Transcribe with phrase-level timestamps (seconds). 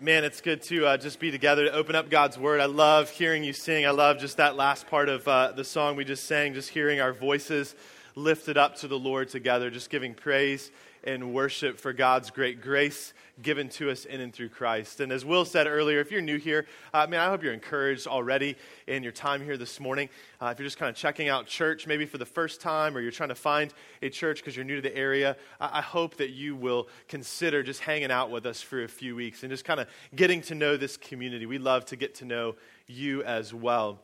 [0.00, 2.60] Man, it's good to uh, just be together to open up God's Word.
[2.60, 3.84] I love hearing you sing.
[3.84, 7.00] I love just that last part of uh, the song we just sang, just hearing
[7.00, 7.74] our voices
[8.14, 10.70] lifted up to the Lord together, just giving praise
[11.04, 15.00] and worship for God's great grace given to us in and through Christ.
[15.00, 18.06] And as Will said earlier, if you're new here, uh, mean, I hope you're encouraged
[18.06, 18.56] already
[18.86, 20.08] in your time here this morning.
[20.40, 23.00] Uh, if you're just kind of checking out church, maybe for the first time, or
[23.00, 23.72] you're trying to find
[24.02, 27.62] a church because you're new to the area, I-, I hope that you will consider
[27.62, 30.54] just hanging out with us for a few weeks and just kind of getting to
[30.54, 31.46] know this community.
[31.46, 32.56] We love to get to know
[32.86, 34.00] you as well.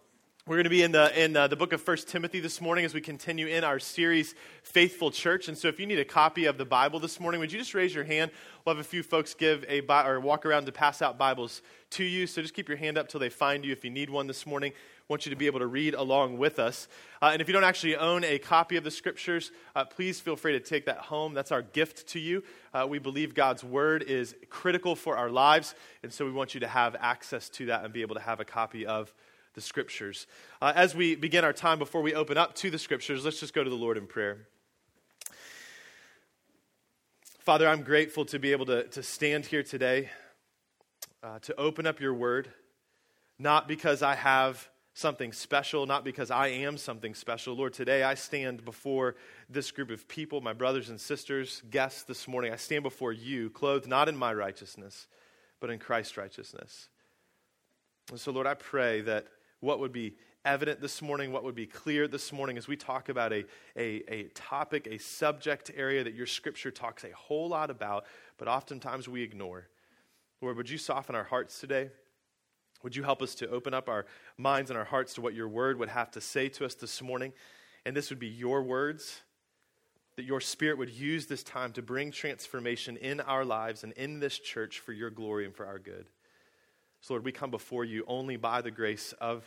[0.47, 2.85] We're going to be in the, in uh, the book of First Timothy this morning
[2.85, 5.49] as we continue in our series, Faithful Church.
[5.49, 7.73] And so if you need a copy of the Bible this morning, would you just
[7.73, 8.31] raise your hand?
[8.63, 11.63] We'll have a few folks give a, or walk around to pass out Bibles
[11.93, 12.27] to you.
[12.27, 14.47] So just keep your hand up till they find you if you need one this
[14.47, 14.73] morning.
[14.73, 16.89] I want you to be able to read along with us.
[17.23, 20.37] Uh, and if you don't actually own a copy of the scriptures, uh, please feel
[20.37, 21.33] free to take that home.
[21.33, 22.43] That's our gift to you.
[22.75, 25.75] Uh, we believe God's word is critical for our lives.
[26.03, 28.41] And so we want you to have access to that and be able to have
[28.41, 29.11] a copy of
[29.55, 30.27] the scriptures.
[30.61, 33.55] Uh, as we begin our time before we open up to the scriptures, let's just
[33.55, 34.47] go to the Lord in prayer.
[37.39, 40.11] Father, I'm grateful to be able to, to stand here today,
[41.23, 42.49] uh, to open up your word,
[43.39, 47.55] not because I have something special, not because I am something special.
[47.55, 49.17] Lord, today I stand before
[49.51, 52.53] this group of people, my brothers and sisters, guests this morning.
[52.53, 55.07] I stand before you, clothed not in my righteousness,
[55.61, 56.89] but in Christ's righteousness.
[58.11, 59.27] And so, Lord, I pray that
[59.65, 63.09] what would be evident this morning, what would be clear this morning as we talk
[63.09, 63.45] about a,
[63.77, 68.05] a, a topic, a subject area that your scripture talks a whole lot about,
[68.37, 69.69] but oftentimes we ignore.
[70.43, 71.89] Lord, would you soften our hearts today?
[72.83, 74.05] Would you help us to open up our
[74.37, 77.01] minds and our hearts to what your word would have to say to us this
[77.01, 77.33] morning?
[77.87, 79.23] And this would be your words,
[80.17, 84.21] that your spirit would use this time to bring transformation in our lives and in
[84.21, 86.07] this church for your glory and for our good.
[87.05, 89.47] So, Lord, we come before you only by the grace of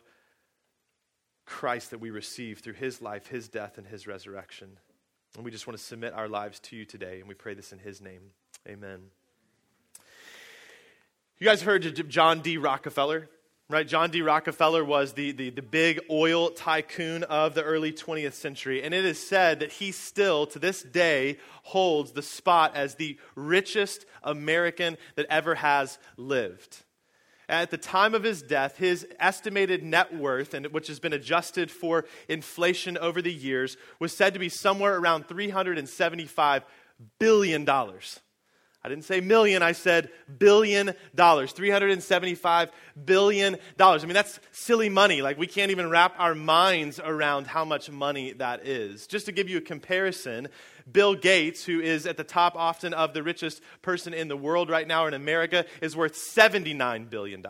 [1.43, 4.77] Christ that we receive through his life, his death, and his resurrection.
[5.35, 7.73] And we just want to submit our lives to you today, and we pray this
[7.73, 8.21] in his name.
[8.67, 8.99] Amen.
[11.39, 12.59] You guys heard of John D.
[12.59, 13.27] Rockefeller?
[13.71, 13.87] Right?
[13.87, 14.21] John D.
[14.21, 18.83] Rockefeller was the, the, the big oil tycoon of the early 20th century.
[18.83, 23.17] And it is said that he still, to this day, holds the spot as the
[23.33, 26.83] richest American that ever has lived.
[27.49, 31.71] At the time of his death, his estimated net worth, and which has been adjusted
[31.71, 36.63] for inflation over the years, was said to be somewhere around $375
[37.19, 37.69] billion.
[38.83, 40.09] I didn't say million, I said
[40.39, 41.53] billion dollars.
[41.53, 42.69] $375
[43.05, 43.57] billion.
[43.79, 45.21] I mean, that's silly money.
[45.21, 49.07] Like, we can't even wrap our minds around how much money that is.
[49.07, 50.47] Just to give you a comparison,
[50.91, 54.69] Bill Gates, who is at the top often of the richest person in the world
[54.69, 57.45] right now in America, is worth $79 billion.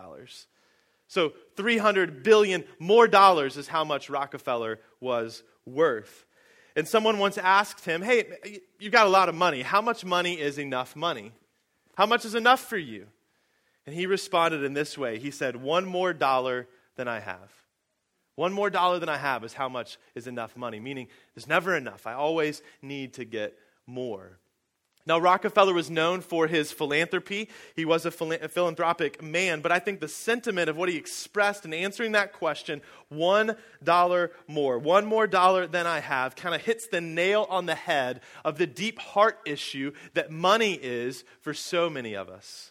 [1.06, 6.26] So, 300 billion more dollars is how much Rockefeller was worth.
[6.76, 9.62] And someone once asked him, Hey, you've got a lot of money.
[9.62, 11.32] How much money is enough money?
[11.96, 13.06] How much is enough for you?
[13.86, 17.57] And he responded in this way He said, One more dollar than I have.
[18.38, 21.74] One more dollar than I have is how much is enough money, meaning there's never
[21.74, 22.06] enough.
[22.06, 24.38] I always need to get more.
[25.06, 27.48] Now, Rockefeller was known for his philanthropy.
[27.74, 31.74] He was a philanthropic man, but I think the sentiment of what he expressed in
[31.74, 36.86] answering that question, one dollar more, one more dollar than I have, kind of hits
[36.86, 41.90] the nail on the head of the deep heart issue that money is for so
[41.90, 42.70] many of us.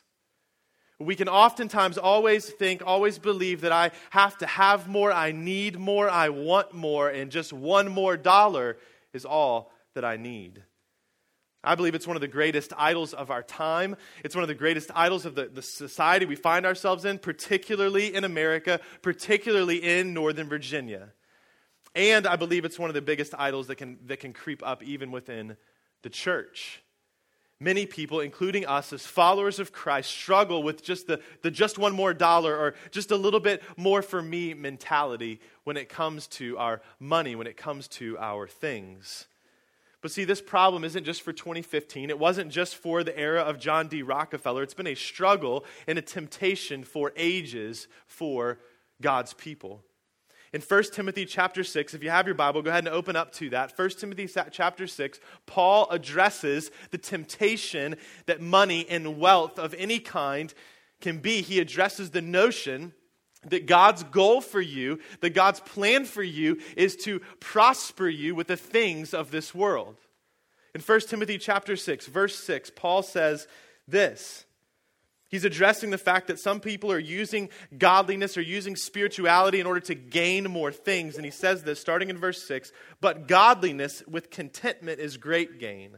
[0.99, 5.77] We can oftentimes always think, always believe that I have to have more, I need
[5.77, 8.77] more, I want more, and just one more dollar
[9.13, 10.63] is all that I need.
[11.63, 13.95] I believe it's one of the greatest idols of our time.
[14.23, 18.13] It's one of the greatest idols of the, the society we find ourselves in, particularly
[18.13, 21.09] in America, particularly in Northern Virginia.
[21.93, 24.83] And I believe it's one of the biggest idols that can, that can creep up
[24.83, 25.57] even within
[26.03, 26.81] the church.
[27.59, 31.93] Many people, including us as followers of Christ, struggle with just the, the just one
[31.93, 36.57] more dollar or just a little bit more for me mentality when it comes to
[36.59, 39.25] our money, when it comes to our things.
[40.01, 42.11] But see, this problem isn't just for 2015.
[42.11, 44.03] It wasn't just for the era of John D.
[44.03, 44.61] Rockefeller.
[44.61, 48.59] It's been a struggle and a temptation for ages for
[49.01, 49.83] God's people.
[50.53, 53.33] In 1 Timothy chapter 6, if you have your Bible, go ahead and open up
[53.33, 53.77] to that.
[53.77, 57.97] 1 Timothy chapter 6, Paul addresses the temptation
[58.27, 60.53] that money and wealth of any kind
[61.01, 61.41] can be.
[61.41, 62.93] He addresses the notion
[63.45, 68.47] that God's goal for you, that God's plan for you is to prosper you with
[68.47, 69.97] the things of this world.
[70.73, 73.47] In 1 Timothy chapter 6, verse 6, Paul says
[73.87, 74.45] this.
[75.29, 79.81] He's addressing the fact that some people are using godliness or using spirituality in order
[79.81, 81.17] to gain more things.
[81.17, 82.71] And he says this starting in verse 6
[83.01, 85.97] But godliness with contentment is great gain.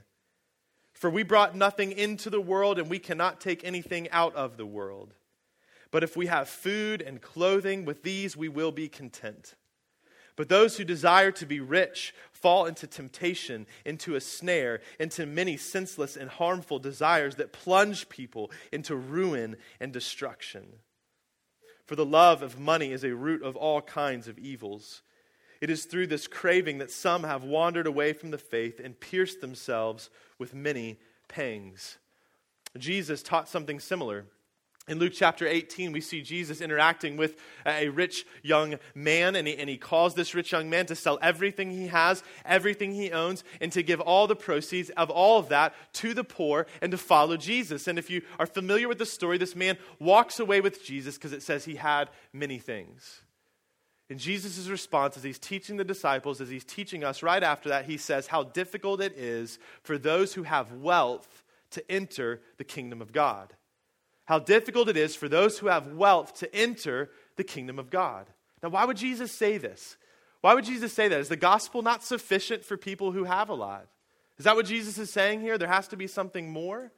[0.93, 4.65] For we brought nothing into the world, and we cannot take anything out of the
[4.65, 5.13] world.
[5.91, 9.55] But if we have food and clothing, with these we will be content.
[10.39, 15.57] But those who desire to be rich fall into temptation, into a snare, into many
[15.57, 20.65] senseless and harmful desires that plunge people into ruin and destruction.
[21.85, 25.01] For the love of money is a root of all kinds of evils.
[25.59, 29.41] It is through this craving that some have wandered away from the faith and pierced
[29.41, 31.97] themselves with many pangs.
[32.77, 34.23] Jesus taught something similar.
[34.89, 39.55] In Luke chapter 18, we see Jesus interacting with a rich young man, and he,
[39.55, 43.43] and he calls this rich young man to sell everything he has, everything he owns,
[43.61, 46.97] and to give all the proceeds of all of that to the poor and to
[46.97, 47.87] follow Jesus.
[47.87, 51.33] And if you are familiar with the story, this man walks away with Jesus because
[51.33, 53.21] it says he had many things.
[54.09, 57.85] And Jesus' response as he's teaching the disciples, as he's teaching us right after that,
[57.85, 63.03] he says how difficult it is for those who have wealth to enter the kingdom
[63.03, 63.53] of God
[64.29, 68.27] how difficult it is for those who have wealth to enter the kingdom of God.
[68.61, 69.97] Now, why would Jesus say this?
[70.41, 71.19] Why would Jesus say that?
[71.19, 73.87] Is the gospel not sufficient for people who have a lot?
[74.37, 75.57] Is that what Jesus is saying here?
[75.57, 76.91] There has to be something more?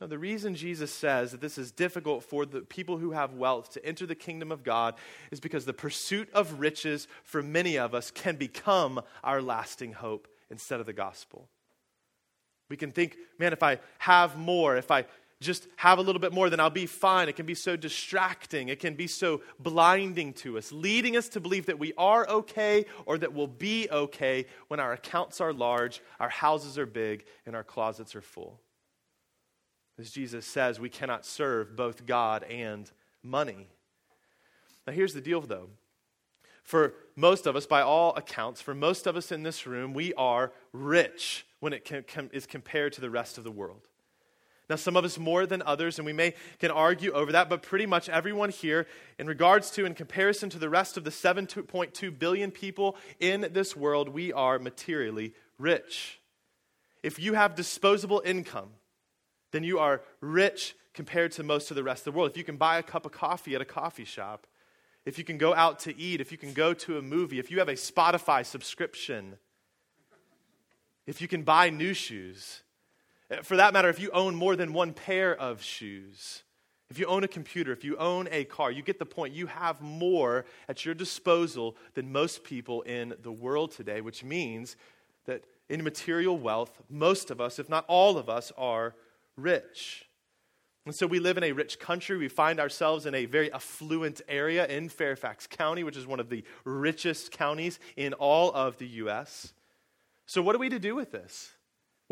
[0.00, 3.70] No, the reason Jesus says that this is difficult for the people who have wealth
[3.74, 4.94] to enter the kingdom of God
[5.30, 10.28] is because the pursuit of riches for many of us can become our lasting hope
[10.50, 11.46] instead of the gospel.
[12.72, 15.04] We can think, man, if I have more, if I
[15.42, 17.28] just have a little bit more, then I'll be fine.
[17.28, 18.68] It can be so distracting.
[18.68, 22.86] It can be so blinding to us, leading us to believe that we are okay
[23.04, 27.54] or that we'll be okay when our accounts are large, our houses are big, and
[27.54, 28.60] our closets are full.
[29.98, 32.90] As Jesus says, we cannot serve both God and
[33.22, 33.68] money.
[34.86, 35.68] Now, here's the deal, though.
[36.62, 40.14] For most of us, by all accounts, for most of us in this room, we
[40.14, 43.88] are rich when it can, is compared to the rest of the world.
[44.70, 47.62] Now, some of us more than others, and we may can argue over that, but
[47.62, 48.86] pretty much everyone here,
[49.18, 53.76] in regards to, in comparison to the rest of the 7.2 billion people in this
[53.76, 56.20] world, we are materially rich.
[57.02, 58.70] If you have disposable income,
[59.50, 62.30] then you are rich compared to most of the rest of the world.
[62.30, 64.46] If you can buy a cup of coffee at a coffee shop,
[65.04, 67.50] if you can go out to eat, if you can go to a movie, if
[67.50, 69.36] you have a Spotify subscription,
[71.06, 72.62] if you can buy new shoes,
[73.42, 76.42] for that matter, if you own more than one pair of shoes,
[76.90, 79.32] if you own a computer, if you own a car, you get the point.
[79.32, 84.76] You have more at your disposal than most people in the world today, which means
[85.24, 88.94] that in material wealth, most of us, if not all of us, are
[89.38, 90.04] rich.
[90.84, 92.18] And so we live in a rich country.
[92.18, 96.28] We find ourselves in a very affluent area in Fairfax County, which is one of
[96.28, 99.54] the richest counties in all of the U.S.
[100.26, 101.52] So, what are we to do with this?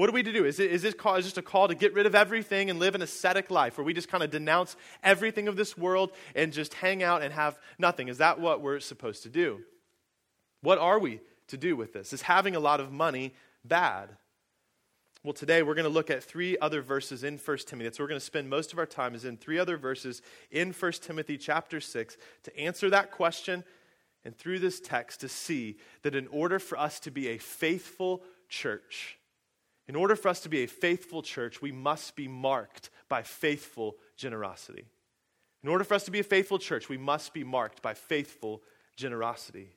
[0.00, 0.46] What are we to do?
[0.46, 2.78] Is, it, is this call, is just a call to get rid of everything and
[2.78, 6.54] live an ascetic life where we just kind of denounce everything of this world and
[6.54, 8.08] just hang out and have nothing?
[8.08, 9.60] Is that what we're supposed to do?
[10.62, 12.14] What are we to do with this?
[12.14, 14.08] Is having a lot of money bad?
[15.22, 17.84] Well, today we're going to look at three other verses in 1 Timothy.
[17.84, 20.22] That's where we're going to spend most of our time is in three other verses
[20.50, 23.64] in 1 Timothy chapter 6 to answer that question
[24.24, 28.22] and through this text to see that in order for us to be a faithful
[28.48, 29.18] church,
[29.90, 33.96] in order for us to be a faithful church, we must be marked by faithful
[34.16, 34.84] generosity.
[35.64, 38.62] In order for us to be a faithful church, we must be marked by faithful
[38.94, 39.70] generosity.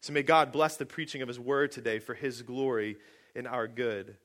[0.00, 2.96] So may God bless the preaching of His word today for His glory
[3.36, 4.16] and our good.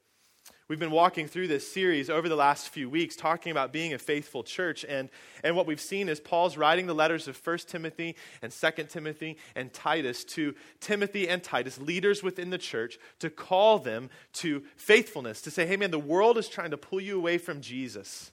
[0.69, 3.97] We've been walking through this series over the last few weeks, talking about being a
[3.97, 4.85] faithful church.
[4.87, 5.09] And,
[5.43, 9.37] and what we've seen is Paul's writing the letters of 1 Timothy and 2 Timothy
[9.55, 15.41] and Titus to Timothy and Titus, leaders within the church, to call them to faithfulness,
[15.41, 18.31] to say, hey, man, the world is trying to pull you away from Jesus.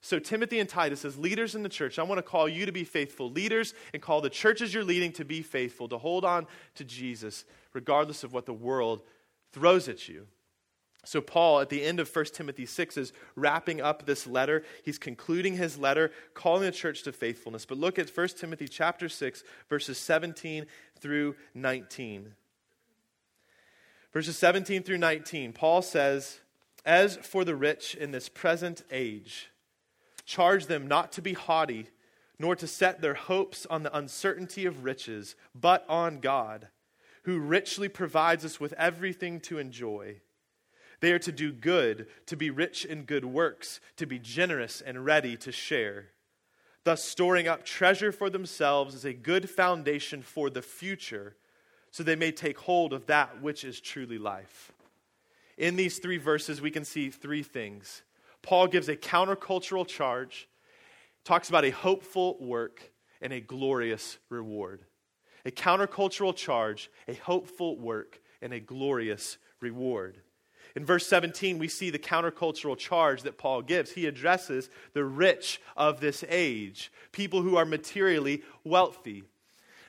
[0.00, 2.72] So, Timothy and Titus, as leaders in the church, I want to call you to
[2.72, 6.48] be faithful leaders and call the churches you're leading to be faithful, to hold on
[6.74, 9.02] to Jesus, regardless of what the world
[9.52, 10.26] throws at you.
[11.04, 14.62] So, Paul, at the end of 1 Timothy 6, is wrapping up this letter.
[14.84, 17.66] He's concluding his letter, calling the church to faithfulness.
[17.66, 20.66] But look at 1 Timothy chapter 6, verses 17
[21.00, 22.34] through 19.
[24.12, 26.40] Verses 17 through 19, Paul says,
[26.84, 29.48] As for the rich in this present age,
[30.24, 31.88] charge them not to be haughty,
[32.38, 36.68] nor to set their hopes on the uncertainty of riches, but on God,
[37.24, 40.20] who richly provides us with everything to enjoy.
[41.02, 45.04] They are to do good, to be rich in good works, to be generous and
[45.04, 46.10] ready to share.
[46.84, 51.34] Thus, storing up treasure for themselves is a good foundation for the future,
[51.90, 54.70] so they may take hold of that which is truly life.
[55.58, 58.02] In these three verses, we can see three things.
[58.40, 60.48] Paul gives a countercultural charge,
[61.24, 64.84] talks about a hopeful work, and a glorious reward.
[65.44, 70.20] A countercultural charge, a hopeful work, and a glorious reward.
[70.74, 73.92] In verse 17, we see the countercultural charge that Paul gives.
[73.92, 79.24] He addresses the rich of this age, people who are materially wealthy.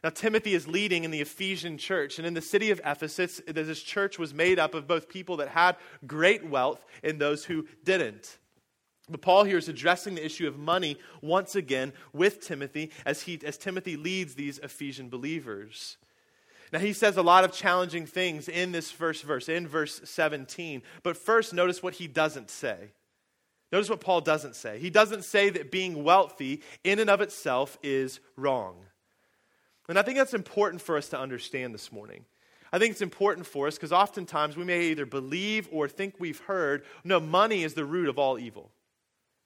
[0.04, 3.82] Now, Timothy is leading in the Ephesian church, and in the city of Ephesus, this
[3.82, 8.38] church was made up of both people that had great wealth and those who didn't.
[9.10, 13.40] But Paul here is addressing the issue of money once again with Timothy as, he,
[13.46, 15.98] as Timothy leads these Ephesian believers.
[16.74, 20.82] Now, he says a lot of challenging things in this first verse, in verse 17.
[21.04, 22.94] But first, notice what he doesn't say.
[23.72, 24.80] Notice what Paul doesn't say.
[24.80, 28.76] He doesn't say that being wealthy in and of itself is wrong.
[29.88, 32.26] And I think that's important for us to understand this morning.
[32.72, 36.40] I think it's important for us because oftentimes we may either believe or think we've
[36.40, 38.72] heard no, money is the root of all evil.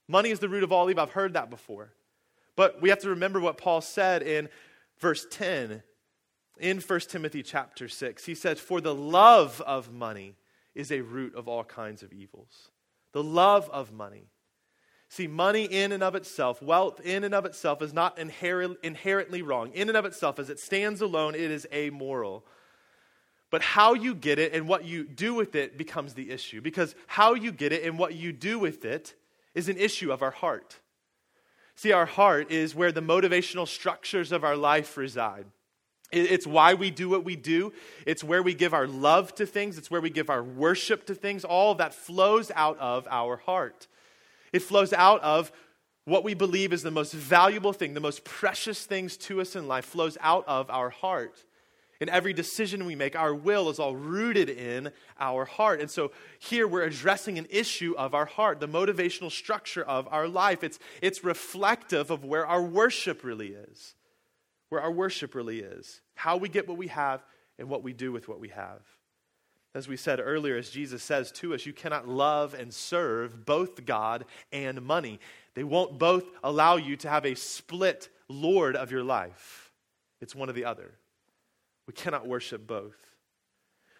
[0.08, 1.04] Money is the root of all evil.
[1.04, 1.92] I've heard that before.
[2.56, 4.48] But we have to remember what Paul said in
[5.00, 5.84] verse 10
[6.60, 8.26] in 1 Timothy chapter 6.
[8.26, 10.36] He says, For the love of money
[10.76, 12.70] is a root of all kinds of evils.
[13.14, 14.28] The love of money.
[15.10, 19.42] See, money in and of itself, wealth in and of itself, is not inherent, inherently
[19.42, 19.72] wrong.
[19.72, 22.46] In and of itself, as it stands alone, it is amoral.
[23.50, 26.62] But how you get it and what you do with it becomes the issue.
[26.62, 29.16] Because how you get it and what you do with it
[29.56, 30.80] is an issue of our heart.
[31.76, 35.46] See, our heart is where the motivational structures of our life reside.
[36.12, 37.74] It's why we do what we do.
[38.06, 39.78] It's where we give our love to things.
[39.78, 41.44] It's where we give our worship to things.
[41.44, 43.88] All that flows out of our heart.
[44.54, 45.52] It flows out of
[46.06, 49.68] what we believe is the most valuable thing, the most precious things to us in
[49.68, 51.44] life, flows out of our heart.
[52.00, 55.82] In every decision we make, our will is all rooted in our heart.
[55.82, 60.28] And so here we're addressing an issue of our heart, the motivational structure of our
[60.30, 60.64] life.
[60.64, 63.96] It's, it's reflective of where our worship really is
[64.70, 67.24] where our worship really is, how we get what we have,
[67.60, 68.82] and what we do with what we have.
[69.74, 73.86] As we said earlier, as Jesus says to us, you cannot love and serve both
[73.86, 75.20] God and money.
[75.54, 79.72] They won't both allow you to have a split Lord of your life.
[80.20, 80.94] It's one or the other.
[81.86, 82.98] We cannot worship both.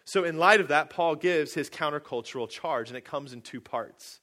[0.04, 3.60] So, in light of that, Paul gives his countercultural charge, and it comes in two
[3.60, 4.20] parts.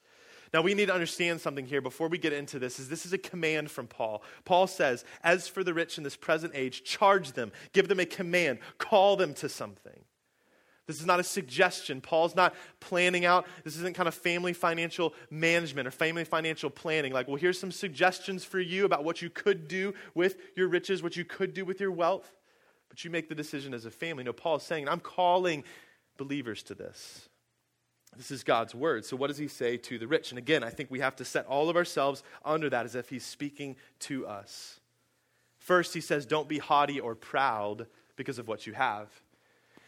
[0.55, 3.11] Now we need to understand something here before we get into this is this is
[3.11, 4.23] a command from Paul.
[4.45, 8.05] Paul says, "As for the rich in this present age, charge them, give them a
[8.05, 10.05] command, call them to something."
[10.87, 11.99] This is not a suggestion.
[11.99, 13.45] Paul's not planning out.
[13.65, 17.11] This isn't kind of family financial management or family financial planning.
[17.11, 21.03] Like, well, here's some suggestions for you about what you could do with your riches,
[21.03, 22.31] what you could do with your wealth.
[22.87, 24.23] But you make the decision as a family.
[24.23, 25.65] No, Paul is saying, I'm calling
[26.15, 27.27] believers to this.
[28.17, 29.05] This is God's word.
[29.05, 30.31] So, what does he say to the rich?
[30.31, 33.09] And again, I think we have to set all of ourselves under that as if
[33.09, 34.79] he's speaking to us.
[35.57, 39.09] First, he says, Don't be haughty or proud because of what you have.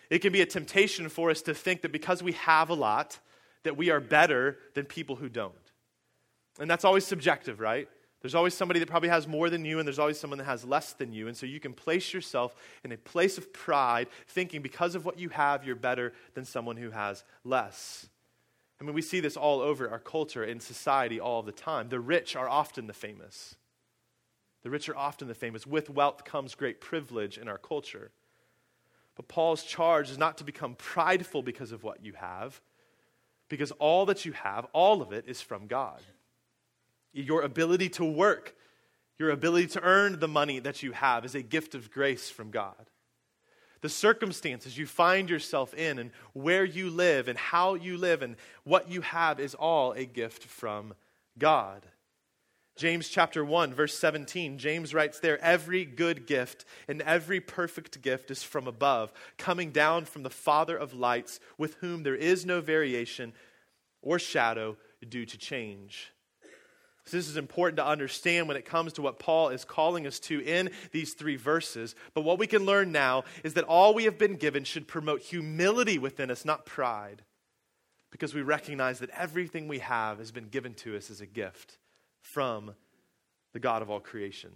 [0.09, 3.19] It can be a temptation for us to think that because we have a lot,
[3.63, 5.53] that we are better than people who don't.
[6.59, 7.87] And that's always subjective, right?
[8.21, 10.65] There's always somebody that probably has more than you, and there's always someone that has
[10.65, 11.27] less than you.
[11.27, 15.19] And so you can place yourself in a place of pride, thinking because of what
[15.19, 18.09] you have, you're better than someone who has less.
[18.79, 21.89] I mean, we see this all over our culture and society all the time.
[21.89, 23.55] The rich are often the famous.
[24.63, 25.65] The rich are often the famous.
[25.65, 28.11] With wealth comes great privilege in our culture.
[29.15, 32.61] But Paul's charge is not to become prideful because of what you have,
[33.49, 36.01] because all that you have, all of it, is from God.
[37.13, 38.55] Your ability to work,
[39.17, 42.51] your ability to earn the money that you have, is a gift of grace from
[42.51, 42.75] God
[43.81, 48.35] the circumstances you find yourself in and where you live and how you live and
[48.63, 50.93] what you have is all a gift from
[51.37, 51.85] God.
[52.77, 58.29] James chapter 1 verse 17 James writes there every good gift and every perfect gift
[58.29, 62.61] is from above coming down from the father of lights with whom there is no
[62.61, 63.33] variation
[64.03, 64.77] or shadow
[65.09, 66.11] due to change.
[67.07, 70.19] So this is important to understand when it comes to what Paul is calling us
[70.21, 71.95] to in these three verses.
[72.13, 75.21] But what we can learn now is that all we have been given should promote
[75.21, 77.23] humility within us, not pride,
[78.11, 81.77] because we recognize that everything we have has been given to us as a gift
[82.19, 82.75] from
[83.53, 84.51] the God of all creation.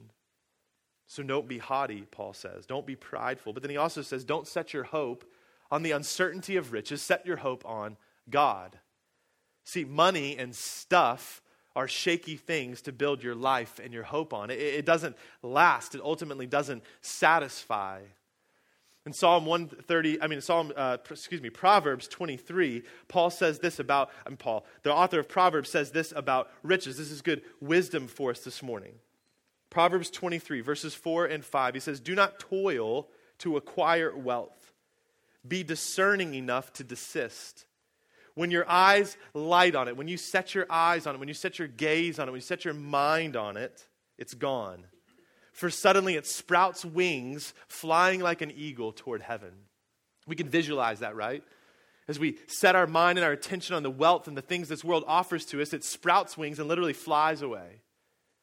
[1.08, 2.66] So don't be haughty, Paul says.
[2.66, 3.54] Don't be prideful.
[3.54, 5.24] But then he also says, don't set your hope
[5.70, 7.96] on the uncertainty of riches, set your hope on
[8.30, 8.78] God.
[9.64, 11.41] See, money and stuff
[11.76, 14.50] are shaky things to build your life and your hope on.
[14.50, 18.02] It, it doesn't last, it ultimately doesn't satisfy.
[19.06, 24.12] In Psalm 130, I mean, Psalm, uh, excuse me, Proverbs 23, Paul says this about,
[24.28, 26.98] I'm Paul, the author of Proverbs says this about riches.
[26.98, 28.94] This is good wisdom for us this morning.
[29.72, 33.08] Proverbs 23, verses 4 and 5, he says, Do not toil
[33.40, 34.74] to acquire wealth,
[35.48, 37.66] be discerning enough to desist.
[38.36, 41.34] When your eyes light on it, when you set your eyes on it, when you
[41.34, 44.86] set your gaze on it, when you set your mind on it, it's gone
[45.54, 49.52] for suddenly it sprouts wings, flying like an eagle toward heaven.
[50.28, 51.44] We can visualize that, right?
[52.08, 54.84] As we set our mind and our attention on the wealth and the things this
[54.84, 57.82] world offers to us, it sprouts wings and literally flies away.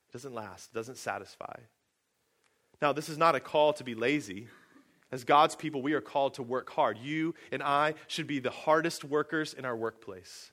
[0.09, 1.55] It doesn't last, it doesn't satisfy.
[2.81, 4.49] Now, this is not a call to be lazy.
[5.11, 6.99] As God's people, we are called to work hard.
[6.99, 10.53] You and I should be the hardest workers in our workplace.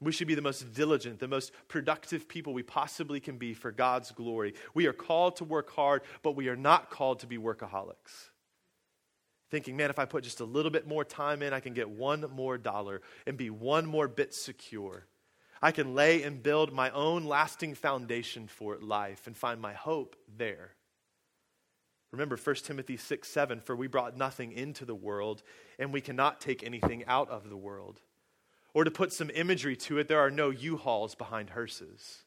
[0.00, 3.70] We should be the most diligent, the most productive people we possibly can be for
[3.70, 4.54] God's glory.
[4.72, 8.30] We are called to work hard, but we are not called to be workaholics.
[9.50, 11.90] Thinking, man, if I put just a little bit more time in, I can get
[11.90, 15.06] one more dollar and be one more bit secure.
[15.60, 20.16] I can lay and build my own lasting foundation for life and find my hope
[20.34, 20.76] there.
[22.12, 25.42] Remember 1 Timothy 6 7, for we brought nothing into the world,
[25.78, 28.00] and we cannot take anything out of the world.
[28.74, 32.24] Or to put some imagery to it, there are no U Hauls behind hearses.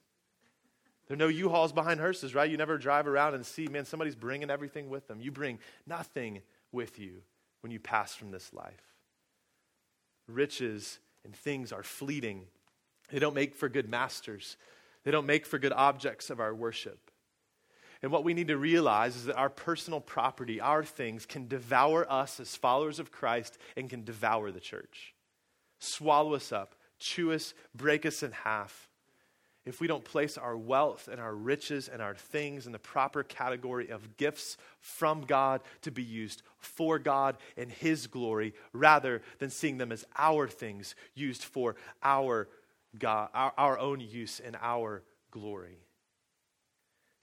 [1.07, 2.49] There are no U Hauls behind hearses, right?
[2.49, 5.19] You never drive around and see, man, somebody's bringing everything with them.
[5.19, 7.21] You bring nothing with you
[7.61, 8.95] when you pass from this life.
[10.27, 12.45] Riches and things are fleeting,
[13.09, 14.57] they don't make for good masters,
[15.03, 17.11] they don't make for good objects of our worship.
[18.03, 22.05] And what we need to realize is that our personal property, our things, can devour
[22.11, 25.15] us as followers of Christ and can devour the church
[25.83, 28.89] swallow us up, chew us, break us in half.
[29.65, 33.23] If we don't place our wealth and our riches and our things in the proper
[33.23, 39.49] category of gifts from God to be used for God and His glory, rather than
[39.49, 42.47] seeing them as our things used for our,
[42.97, 45.79] God, our, our own use and our glory.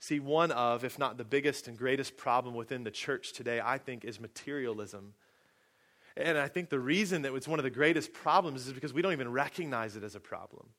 [0.01, 3.77] See, one of, if not the biggest and greatest problem within the church today, I
[3.77, 5.13] think, is materialism.
[6.17, 9.03] And I think the reason that it's one of the greatest problems is because we
[9.03, 10.69] don't even recognize it as a problem.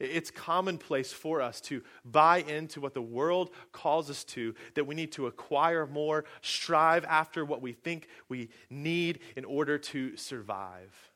[0.00, 4.96] It's commonplace for us to buy into what the world calls us to, that we
[4.96, 11.12] need to acquire more, strive after what we think we need in order to survive.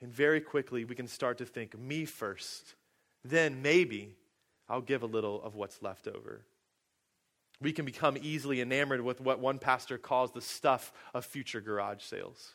[0.00, 2.74] And very quickly, we can start to think, me first.
[3.24, 4.16] Then maybe
[4.72, 6.42] I'll give a little of what's left over
[7.62, 12.02] we can become easily enamored with what one pastor calls the stuff of future garage
[12.02, 12.52] sales.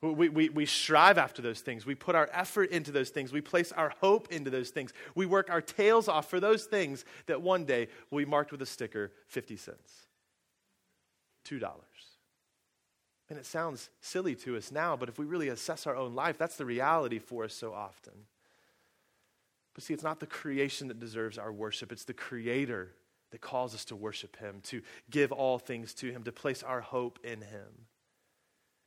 [0.00, 1.84] We, we, we strive after those things.
[1.84, 3.32] We put our effort into those things.
[3.32, 4.92] We place our hope into those things.
[5.16, 8.62] We work our tails off for those things that one day will be marked with
[8.62, 9.92] a sticker 50 cents,
[11.46, 11.68] $2.
[13.30, 16.38] And it sounds silly to us now, but if we really assess our own life,
[16.38, 18.12] that's the reality for us so often.
[19.78, 22.96] But see, it's not the creation that deserves our worship, it's the Creator
[23.30, 26.80] that calls us to worship Him, to give all things to Him, to place our
[26.80, 27.86] hope in Him.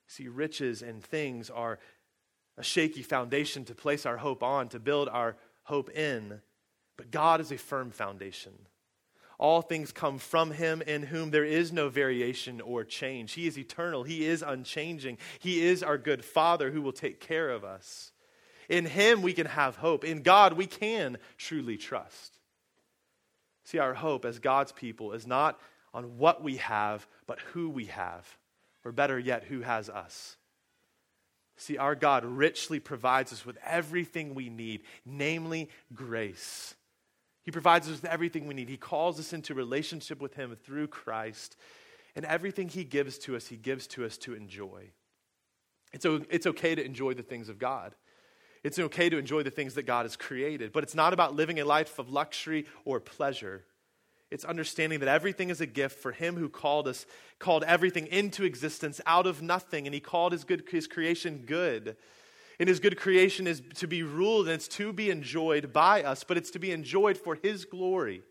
[0.07, 1.79] See, riches and things are
[2.57, 6.41] a shaky foundation to place our hope on, to build our hope in.
[6.97, 8.51] But God is a firm foundation.
[9.39, 13.31] All things come from Him, in whom there is no variation or change.
[13.31, 15.19] He is eternal, He is unchanging.
[15.39, 18.11] He is our good Father who will take care of us.
[18.71, 20.05] In Him, we can have hope.
[20.05, 22.39] In God, we can truly trust.
[23.65, 25.59] See, our hope as God's people is not
[25.93, 28.25] on what we have, but who we have,
[28.85, 30.37] or better yet, who has us.
[31.57, 36.73] See, our God richly provides us with everything we need, namely grace.
[37.43, 38.69] He provides us with everything we need.
[38.69, 41.57] He calls us into relationship with Him through Christ.
[42.15, 44.91] And everything He gives to us, He gives to us to enjoy.
[45.91, 47.93] It's, it's okay to enjoy the things of God.
[48.63, 51.59] It's okay to enjoy the things that God has created, but it's not about living
[51.59, 53.65] a life of luxury or pleasure.
[54.29, 57.05] It's understanding that everything is a gift for him who called us,
[57.39, 61.97] called everything into existence out of nothing, and he called his good his creation good.
[62.59, 66.23] And his good creation is to be ruled and it's to be enjoyed by us,
[66.23, 68.21] but it's to be enjoyed for his glory.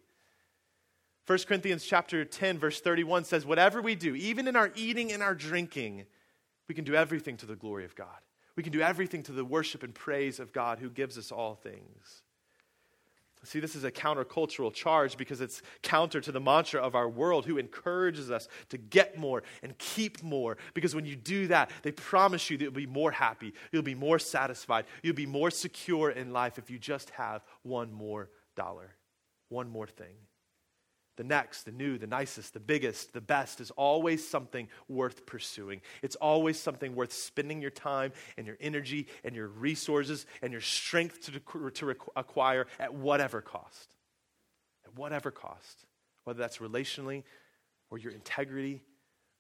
[1.26, 5.22] 1 Corinthians chapter 10 verse 31 says whatever we do, even in our eating and
[5.22, 6.06] our drinking,
[6.68, 8.06] we can do everything to the glory of God.
[8.60, 11.54] We can do everything to the worship and praise of God who gives us all
[11.54, 12.20] things.
[13.42, 17.46] See, this is a countercultural charge because it's counter to the mantra of our world
[17.46, 20.58] who encourages us to get more and keep more.
[20.74, 23.94] Because when you do that, they promise you that you'll be more happy, you'll be
[23.94, 28.94] more satisfied, you'll be more secure in life if you just have one more dollar,
[29.48, 30.16] one more thing.
[31.20, 35.82] The next, the new, the nicest, the biggest, the best is always something worth pursuing.
[36.00, 40.62] It's always something worth spending your time and your energy and your resources and your
[40.62, 43.94] strength to, to acquire at whatever cost.
[44.86, 45.84] At whatever cost.
[46.24, 47.24] Whether that's relationally
[47.90, 48.82] or your integrity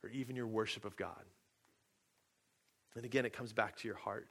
[0.04, 1.24] or even your worship of God.
[2.94, 4.28] And again, it comes back to your heart.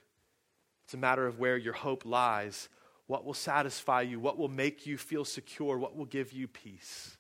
[0.86, 2.70] It's a matter of where your hope lies.
[3.08, 4.20] What will satisfy you?
[4.20, 5.80] What will make you feel secure?
[5.80, 7.16] What will give you peace?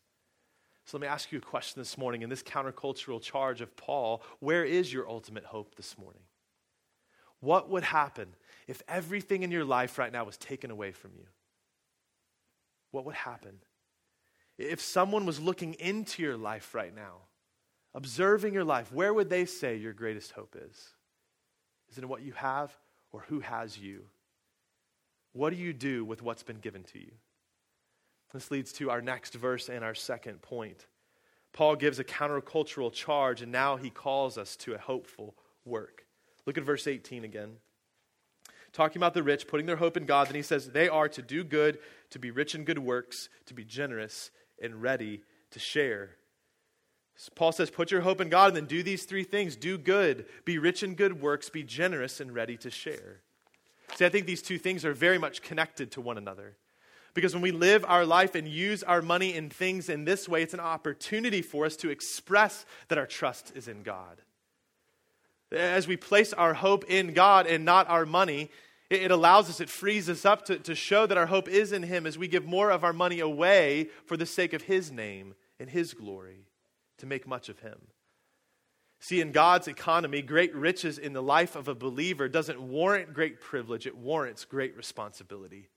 [0.90, 4.24] So let me ask you a question this morning in this countercultural charge of Paul
[4.40, 6.24] where is your ultimate hope this morning?
[7.42, 8.30] What would happen
[8.68, 11.28] if everything in your life right now was taken away from you?
[12.90, 13.60] What would happen?
[14.58, 17.18] If someone was looking into your life right now,
[17.94, 20.76] observing your life, where would they say your greatest hope is?
[21.92, 22.76] Is it in what you have
[23.12, 24.06] or who has you?
[25.34, 27.12] What do you do with what's been given to you?
[28.34, 30.86] This leads to our next verse and our second point.
[31.52, 36.06] Paul gives a countercultural charge, and now he calls us to a hopeful work.
[36.46, 37.58] Look at verse 18 again.
[38.72, 41.22] Talking about the rich putting their hope in God, then he says, They are to
[41.22, 41.80] do good,
[42.12, 44.30] to be rich in good works, to be generous,
[44.62, 46.12] and ready to share.
[47.36, 50.26] Paul says, Put your hope in God and then do these three things do good,
[50.46, 53.22] be rich in good works, be generous, and ready to share.
[53.96, 56.56] See, I think these two things are very much connected to one another.
[57.14, 60.44] Because when we live our life and use our money in things in this way,
[60.44, 64.22] it's an opportunity for us to express that our trust is in God.
[65.52, 68.52] As we place our hope in God and not our money,
[68.90, 71.84] it allows us, it frees us up to, to show that our hope is in
[71.84, 75.36] Him as we give more of our money away for the sake of His name
[75.60, 76.46] and His glory,
[76.98, 77.80] to make much of Him.
[79.00, 83.40] See, in God's economy, great riches in the life of a believer doesn't warrant great
[83.40, 85.70] privilege, it warrants great responsibility.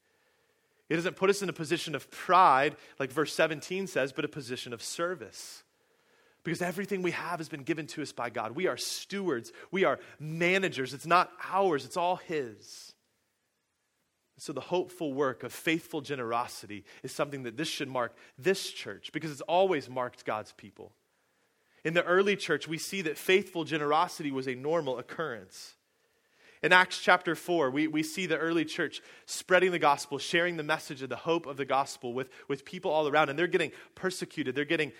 [0.92, 4.28] It doesn't put us in a position of pride, like verse 17 says, but a
[4.28, 5.62] position of service.
[6.44, 8.52] Because everything we have has been given to us by God.
[8.52, 10.92] We are stewards, we are managers.
[10.92, 12.92] It's not ours, it's all His.
[14.36, 19.12] So, the hopeful work of faithful generosity is something that this should mark this church
[19.14, 20.92] because it's always marked God's people.
[21.84, 25.74] In the early church, we see that faithful generosity was a normal occurrence.
[26.62, 30.62] In Acts chapter 4, we, we see the early church spreading the gospel, sharing the
[30.62, 33.72] message of the hope of the gospel with, with people all around, and they're getting
[33.96, 34.54] persecuted.
[34.54, 34.92] They're getting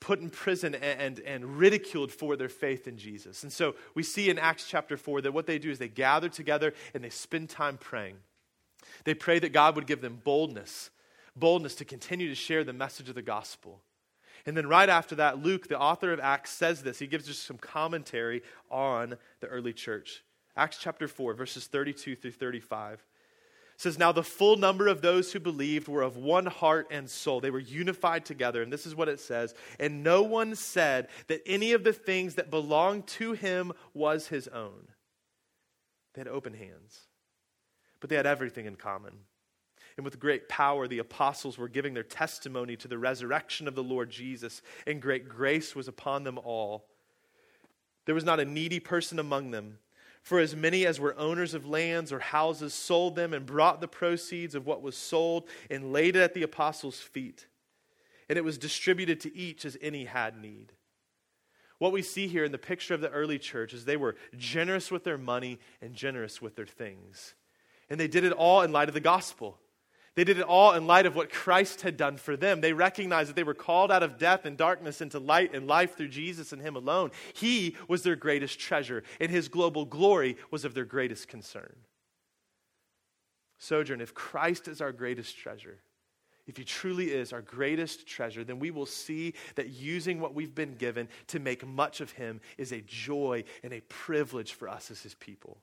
[0.00, 3.42] put in prison and, and, and, ridiculed for their faith in Jesus.
[3.42, 6.28] And so we see in Acts chapter 4 that what they do is they gather
[6.28, 8.18] together and they spend time praying.
[9.04, 10.90] They pray that God would give them boldness,
[11.34, 13.80] boldness to continue to share the message of the gospel.
[14.44, 16.98] And then right after that, Luke, the author of Acts, says this.
[16.98, 20.22] He gives us some commentary on the early church.
[20.56, 23.04] Acts chapter 4, verses 32 through 35
[23.76, 27.40] says, Now the full number of those who believed were of one heart and soul.
[27.40, 28.62] They were unified together.
[28.62, 29.54] And this is what it says.
[29.78, 34.48] And no one said that any of the things that belonged to him was his
[34.48, 34.88] own.
[36.14, 37.00] They had open hands,
[38.00, 39.12] but they had everything in common.
[39.98, 43.82] And with great power, the apostles were giving their testimony to the resurrection of the
[43.82, 46.86] Lord Jesus, and great grace was upon them all.
[48.04, 49.78] There was not a needy person among them.
[50.26, 53.86] For as many as were owners of lands or houses sold them and brought the
[53.86, 57.46] proceeds of what was sold and laid it at the apostles' feet.
[58.28, 60.72] And it was distributed to each as any had need.
[61.78, 64.90] What we see here in the picture of the early church is they were generous
[64.90, 67.36] with their money and generous with their things.
[67.88, 69.60] And they did it all in light of the gospel.
[70.16, 72.62] They did it all in light of what Christ had done for them.
[72.62, 75.94] They recognized that they were called out of death and darkness into light and life
[75.94, 77.10] through Jesus and Him alone.
[77.34, 81.76] He was their greatest treasure, and His global glory was of their greatest concern.
[83.58, 85.80] Sojourn, if Christ is our greatest treasure,
[86.46, 90.54] if He truly is our greatest treasure, then we will see that using what we've
[90.54, 94.90] been given to make much of Him is a joy and a privilege for us
[94.90, 95.58] as His people.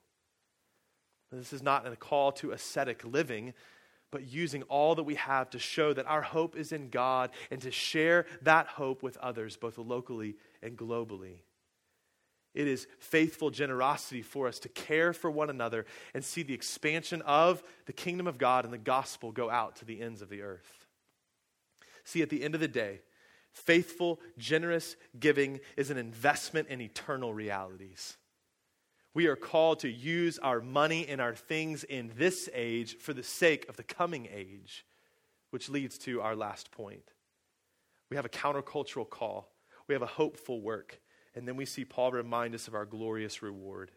[1.32, 3.54] This is not a call to ascetic living
[4.14, 7.60] but using all that we have to show that our hope is in God and
[7.62, 11.40] to share that hope with others, both locally and globally.
[12.54, 17.22] It is faithful generosity for us to care for one another and see the expansion
[17.22, 20.42] of the kingdom of God and the gospel go out to the ends of the
[20.42, 20.86] earth.
[22.04, 23.00] See, at the end of the day,
[23.50, 28.16] faithful, generous giving is an investment in eternal realities.
[29.14, 33.22] We are called to use our money and our things in this age for the
[33.22, 34.84] sake of the coming age.
[35.54, 37.12] which leads to our last point.
[38.10, 39.52] We have a countercultural call,
[39.86, 41.00] we have a hopeful work,
[41.36, 43.92] and then we see Paul remind us of our glorious reward.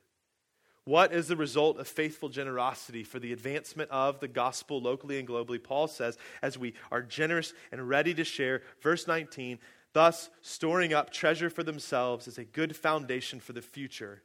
[0.83, 5.27] What is the result of faithful generosity for the advancement of the gospel locally and
[5.27, 5.61] globally?
[5.61, 9.57] Paul says, as we are generous and ready to share, verse 19,
[9.93, 14.21] thus storing up treasure for themselves is a good foundation for the future,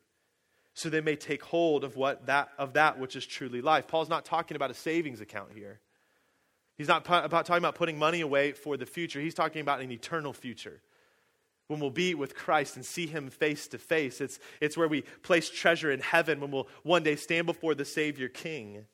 [0.74, 3.86] so they may take hold of what that of that which is truly life.
[3.86, 5.80] Paul's not talking about a savings account here.
[6.76, 9.20] He's not about talking about putting money away for the future.
[9.20, 10.80] He's talking about an eternal future
[11.68, 14.20] when we'll be with Christ and see him face to face.
[14.20, 17.84] It's, it's where we place treasure in heaven when we'll one day stand before the
[17.84, 18.84] Savior King.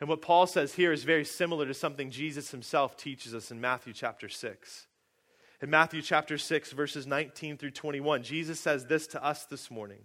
[0.00, 3.60] And what Paul says here is very similar to something Jesus himself teaches us in
[3.60, 4.86] Matthew chapter 6.
[5.60, 10.02] In Matthew chapter 6, verses 19 through 21, Jesus says this to us this morning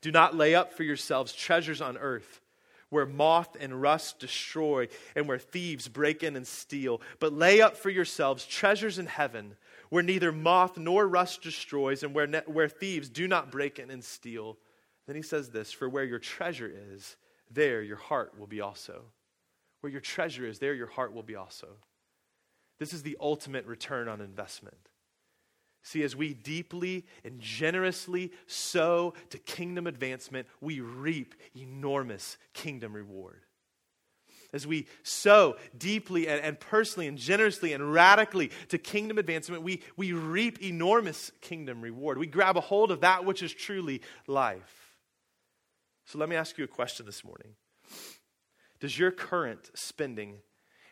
[0.00, 2.40] Do not lay up for yourselves treasures on earth
[2.90, 7.76] where moth and rust destroy and where thieves break in and steal, but lay up
[7.76, 9.56] for yourselves treasures in heaven
[9.90, 13.90] where neither moth nor rust destroys, and where, ne- where thieves do not break in
[13.90, 14.58] and steal.
[15.06, 17.16] Then he says this For where your treasure is,
[17.50, 19.04] there your heart will be also.
[19.80, 21.68] Where your treasure is, there your heart will be also.
[22.78, 24.76] This is the ultimate return on investment.
[25.88, 33.40] See, as we deeply and generously sow to kingdom advancement, we reap enormous kingdom reward
[34.52, 39.82] as we sow deeply and, and, personally and generously and radically to kingdom advancement, we,
[39.96, 42.18] we reap enormous kingdom reward.
[42.18, 44.94] We grab a hold of that which is truly life.
[46.04, 47.54] So let me ask you a question this morning
[48.78, 50.40] Does your current spending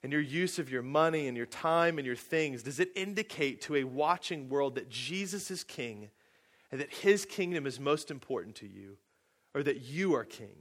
[0.03, 3.61] and your use of your money and your time and your things, does it indicate
[3.63, 6.11] to a watching world that Jesus is king
[6.71, 8.99] and that his kingdom is most important to you?
[9.55, 10.57] Or that you are king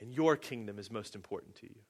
[0.00, 1.80] and your kingdom is most important to you?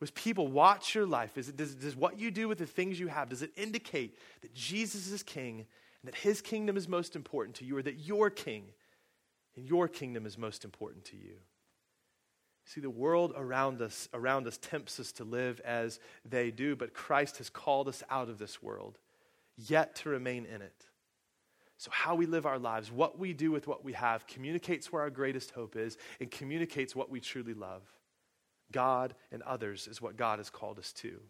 [0.00, 1.38] Was people watch your life?
[1.38, 4.18] Is it, does, does what you do with the things you have, does it indicate
[4.42, 5.60] that Jesus is king
[6.02, 8.64] and that his kingdom is most important to you, or that your king
[9.56, 11.38] and your kingdom is most important to you?
[12.68, 16.92] See, the world around us, around us tempts us to live as they do, but
[16.92, 18.98] Christ has called us out of this world,
[19.56, 20.84] yet to remain in it.
[21.78, 25.00] So, how we live our lives, what we do with what we have, communicates where
[25.00, 27.80] our greatest hope is and communicates what we truly love.
[28.70, 31.22] God and others is what God has called us to.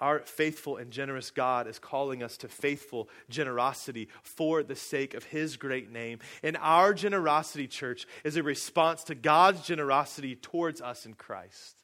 [0.00, 5.24] Our faithful and generous God is calling us to faithful generosity for the sake of
[5.24, 6.20] His great name.
[6.42, 11.76] And our generosity, church, is a response to God's generosity towards us in Christ.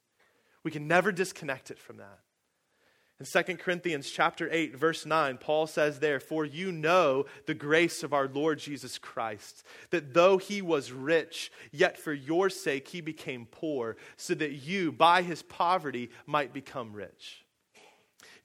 [0.62, 2.20] We can never disconnect it from that.
[3.18, 8.02] In 2 Corinthians chapter 8 verse 9 Paul says there for you know the grace
[8.02, 13.00] of our Lord Jesus Christ that though he was rich yet for your sake he
[13.00, 17.45] became poor so that you by his poverty might become rich.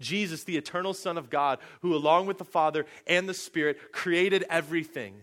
[0.01, 4.43] Jesus the eternal son of God who along with the Father and the Spirit created
[4.49, 5.15] everything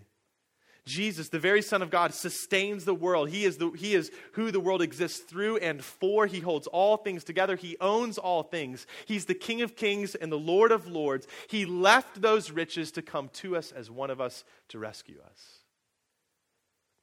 [0.89, 3.29] Jesus, the very Son of God, sustains the world.
[3.29, 6.25] He is, the, he is who the world exists through and for.
[6.25, 7.55] He holds all things together.
[7.55, 8.87] He owns all things.
[9.05, 11.27] He's the King of kings and the Lord of lords.
[11.47, 15.59] He left those riches to come to us as one of us to rescue us.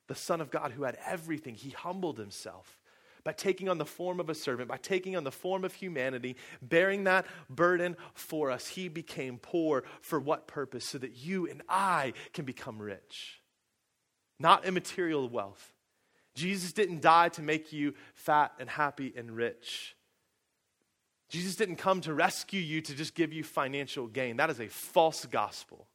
[0.09, 2.81] The Son of God who had everything, he humbled himself
[3.27, 6.37] by taking on the form of a servant, by taking on the form of humanity,
[6.62, 8.69] bearing that burden for us.
[8.69, 10.87] He became poor for what purpose?
[10.87, 13.43] So that you and I can become rich
[14.39, 15.73] not immaterial wealth.
[16.35, 19.97] Jesus didn't die to make you fat and happy and rich.
[21.29, 24.37] Jesus didn't come to rescue you to just give you financial gain.
[24.37, 25.87] That is a false gospel.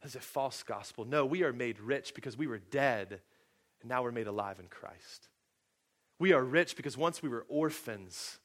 [0.00, 1.04] That is a false gospel.
[1.04, 3.20] No, we are made rich because we were dead
[3.80, 5.27] and now we're made alive in Christ.
[6.18, 8.38] We are rich because once we were orphans,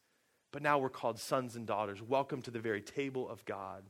[0.51, 2.01] but now we're called sons and daughters.
[2.01, 3.83] Welcome to the very table of God.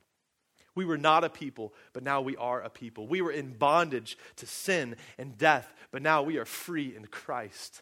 [0.76, 3.08] We were not a people, but now we are a people.
[3.08, 7.82] We were in bondage to sin and death, but now we are free in Christ.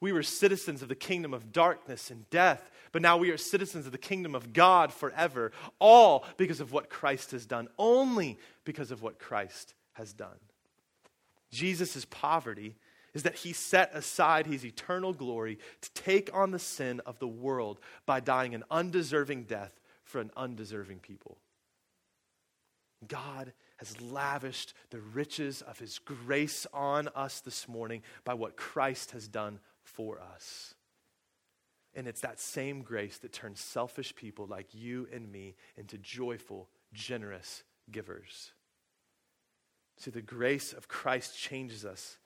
[0.00, 3.86] We were citizens of the kingdom of darkness and death, but now we are citizens
[3.86, 8.90] of the kingdom of God forever, all because of what Christ has done, only because
[8.90, 10.38] of what Christ has done.
[11.50, 12.76] Jesus' poverty
[13.14, 17.28] is that he set aside his eternal glory to take on the sin of the
[17.28, 21.38] world by dying an undeserving death for an undeserving people.
[23.06, 29.10] God has lavished the riches of his grace on us this morning by what Christ
[29.10, 30.74] has done for us.
[31.94, 36.68] And it's that same grace that turns selfish people like you and me into joyful,
[36.94, 38.52] generous givers.
[39.98, 42.16] See, the grace of Christ changes us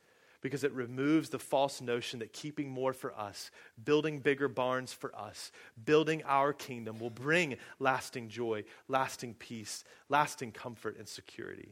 [0.47, 3.51] because it removes the false notion that keeping more for us,
[3.83, 5.51] building bigger barns for us,
[5.85, 11.71] building our kingdom will bring lasting joy, lasting peace, lasting comfort, and security.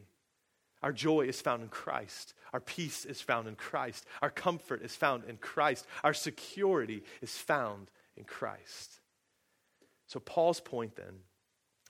[0.83, 2.33] Our joy is found in Christ.
[2.51, 4.05] Our peace is found in Christ.
[4.21, 5.87] Our comfort is found in Christ.
[6.03, 8.99] Our security is found in Christ.
[10.07, 11.21] So, Paul's point then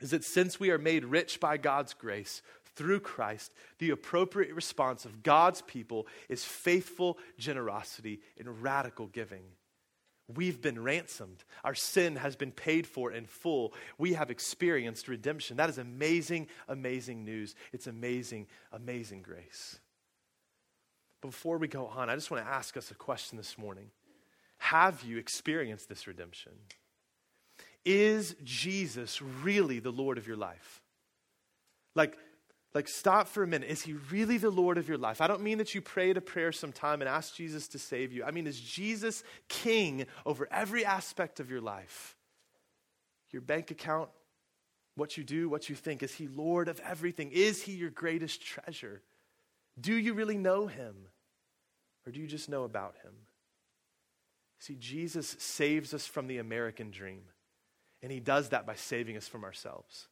[0.01, 2.43] is that since we are made rich by God's grace
[2.75, 9.43] through Christ, the appropriate response of God's people is faithful generosity and radical giving.
[10.33, 11.43] We've been ransomed.
[11.63, 13.73] Our sin has been paid for in full.
[13.97, 15.57] We have experienced redemption.
[15.57, 17.55] That is amazing, amazing news.
[17.71, 19.79] It's amazing, amazing grace.
[21.21, 23.91] But before we go on, I just want to ask us a question this morning
[24.57, 26.53] Have you experienced this redemption?
[27.85, 30.81] Is Jesus really the Lord of your life?
[31.93, 32.17] Like,
[32.75, 33.69] like, stop for a minute.
[33.69, 35.21] Is he really the Lord of your life?
[35.21, 38.25] I don't mean that you prayed a prayer sometime and asked Jesus to save you.
[38.25, 42.17] I mean, is Jesus king over every aspect of your life?
[43.31, 44.09] Your bank account,
[44.95, 46.03] what you do, what you think.
[46.03, 47.31] Is he Lord of everything?
[47.31, 49.01] Is he your greatest treasure?
[49.79, 50.95] Do you really know him?
[52.05, 53.13] Or do you just know about him?
[54.59, 57.23] See, Jesus saves us from the American dream,
[58.01, 60.07] and he does that by saving us from ourselves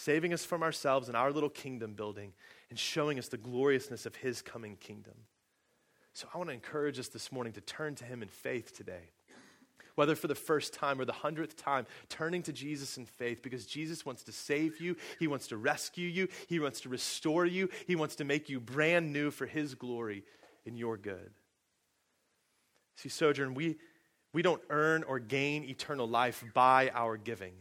[0.00, 2.32] saving us from ourselves and our little kingdom building,
[2.70, 5.14] and showing us the gloriousness of his coming kingdom.
[6.14, 9.10] So I want to encourage us this morning to turn to him in faith today.
[9.96, 13.66] Whether for the first time or the hundredth time, turning to Jesus in faith because
[13.66, 17.68] Jesus wants to save you, He wants to rescue you, He wants to restore you,
[17.86, 20.24] He wants to make you brand new for His glory
[20.64, 21.30] and your good.
[22.96, 23.76] See, Sojourn, we,
[24.32, 27.54] we don't earn or gain eternal life by our giving.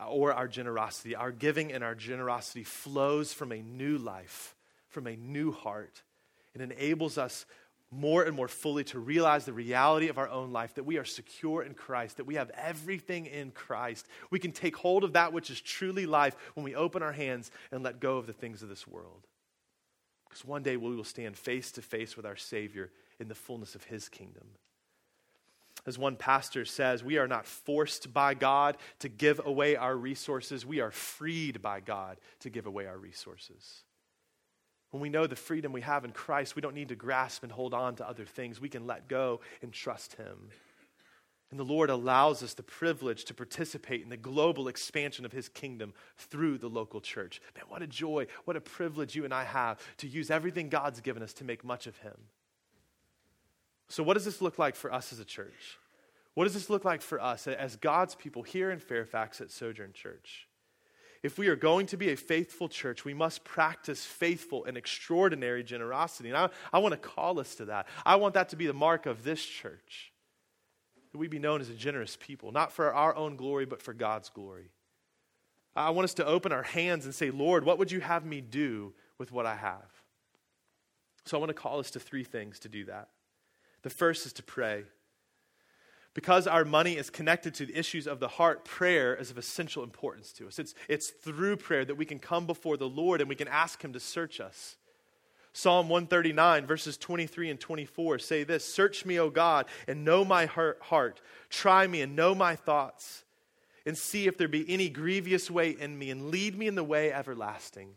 [0.00, 1.14] Uh, or our generosity.
[1.14, 4.54] Our giving and our generosity flows from a new life,
[4.88, 6.02] from a new heart.
[6.54, 7.46] It enables us
[7.90, 11.04] more and more fully to realize the reality of our own life that we are
[11.04, 14.06] secure in Christ, that we have everything in Christ.
[14.30, 17.50] We can take hold of that which is truly life when we open our hands
[17.72, 19.26] and let go of the things of this world.
[20.28, 23.74] Because one day we will stand face to face with our Savior in the fullness
[23.74, 24.48] of His kingdom.
[25.86, 30.66] As one pastor says, we are not forced by God to give away our resources,
[30.66, 33.84] we are freed by God to give away our resources.
[34.90, 37.52] When we know the freedom we have in Christ, we don't need to grasp and
[37.52, 38.60] hold on to other things.
[38.60, 40.50] We can let go and trust Him.
[41.50, 45.48] And the Lord allows us the privilege to participate in the global expansion of His
[45.48, 47.40] kingdom through the local church.
[47.54, 51.00] Man, what a joy, what a privilege you and I have to use everything God's
[51.00, 52.16] given us to make much of Him.
[53.88, 55.78] So, what does this look like for us as a church?
[56.34, 59.92] What does this look like for us as God's people here in Fairfax at Sojourn
[59.92, 60.46] Church?
[61.22, 65.64] If we are going to be a faithful church, we must practice faithful and extraordinary
[65.64, 66.28] generosity.
[66.28, 67.88] And I, I want to call us to that.
[68.06, 70.12] I want that to be the mark of this church.
[71.10, 73.92] That we be known as a generous people, not for our own glory, but for
[73.92, 74.70] God's glory.
[75.74, 78.40] I want us to open our hands and say, Lord, what would you have me
[78.40, 79.90] do with what I have?
[81.24, 83.08] So I want to call us to three things to do that.
[83.82, 84.84] The first is to pray.
[86.14, 89.84] Because our money is connected to the issues of the heart, prayer is of essential
[89.84, 90.58] importance to us.
[90.58, 93.82] It's, it's through prayer that we can come before the Lord and we can ask
[93.82, 94.76] Him to search us.
[95.52, 100.46] Psalm 139, verses 23 and 24 say this Search me, O God, and know my
[100.46, 101.20] heart.
[101.50, 103.24] Try me and know my thoughts,
[103.86, 106.84] and see if there be any grievous way in me, and lead me in the
[106.84, 107.90] way everlasting.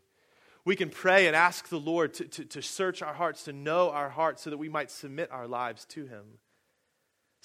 [0.64, 3.90] We can pray and ask the Lord to, to, to search our hearts, to know
[3.90, 6.24] our hearts, so that we might submit our lives to Him.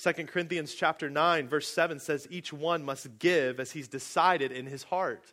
[0.02, 4.66] 2 Corinthians chapter 9 verse 7 says each one must give as he's decided in
[4.66, 5.32] his heart.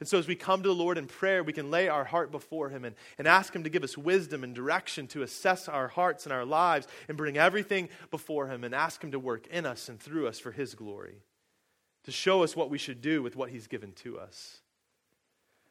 [0.00, 2.30] And so as we come to the Lord in prayer, we can lay our heart
[2.30, 5.88] before him and, and ask him to give us wisdom and direction to assess our
[5.88, 9.66] hearts and our lives and bring everything before him and ask him to work in
[9.66, 11.22] us and through us for his glory.
[12.04, 14.60] To show us what we should do with what he's given to us.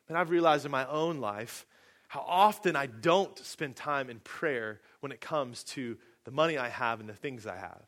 [0.08, 1.66] And I've realized in my own life
[2.08, 6.70] how often I don't spend time in prayer when it comes to the money I
[6.70, 7.84] have and the things I have.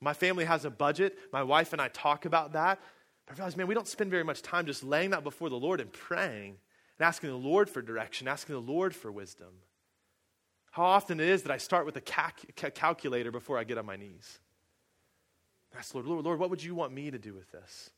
[0.00, 1.18] My family has a budget.
[1.32, 2.80] My wife and I talk about that.
[3.26, 5.58] But I realize, man, we don't spend very much time just laying that before the
[5.58, 6.56] Lord and praying
[6.98, 9.54] and asking the Lord for direction, asking the Lord for wisdom.
[10.72, 13.86] How often it is that I start with a calc- calculator before I get on
[13.86, 14.38] my knees.
[15.76, 17.90] Ask Lord, Lord, Lord, what would you want me to do with this?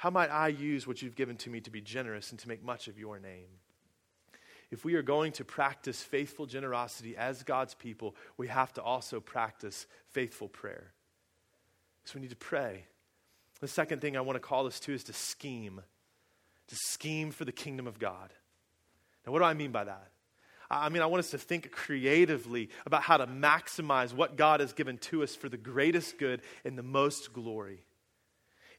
[0.00, 2.64] How might I use what you've given to me to be generous and to make
[2.64, 3.48] much of your name?
[4.70, 9.20] If we are going to practice faithful generosity as God's people, we have to also
[9.20, 10.94] practice faithful prayer.
[12.06, 12.86] So we need to pray.
[13.60, 15.82] The second thing I want to call us to is to scheme,
[16.68, 18.32] to scheme for the kingdom of God.
[19.26, 20.08] Now, what do I mean by that?
[20.70, 24.72] I mean, I want us to think creatively about how to maximize what God has
[24.72, 27.82] given to us for the greatest good and the most glory.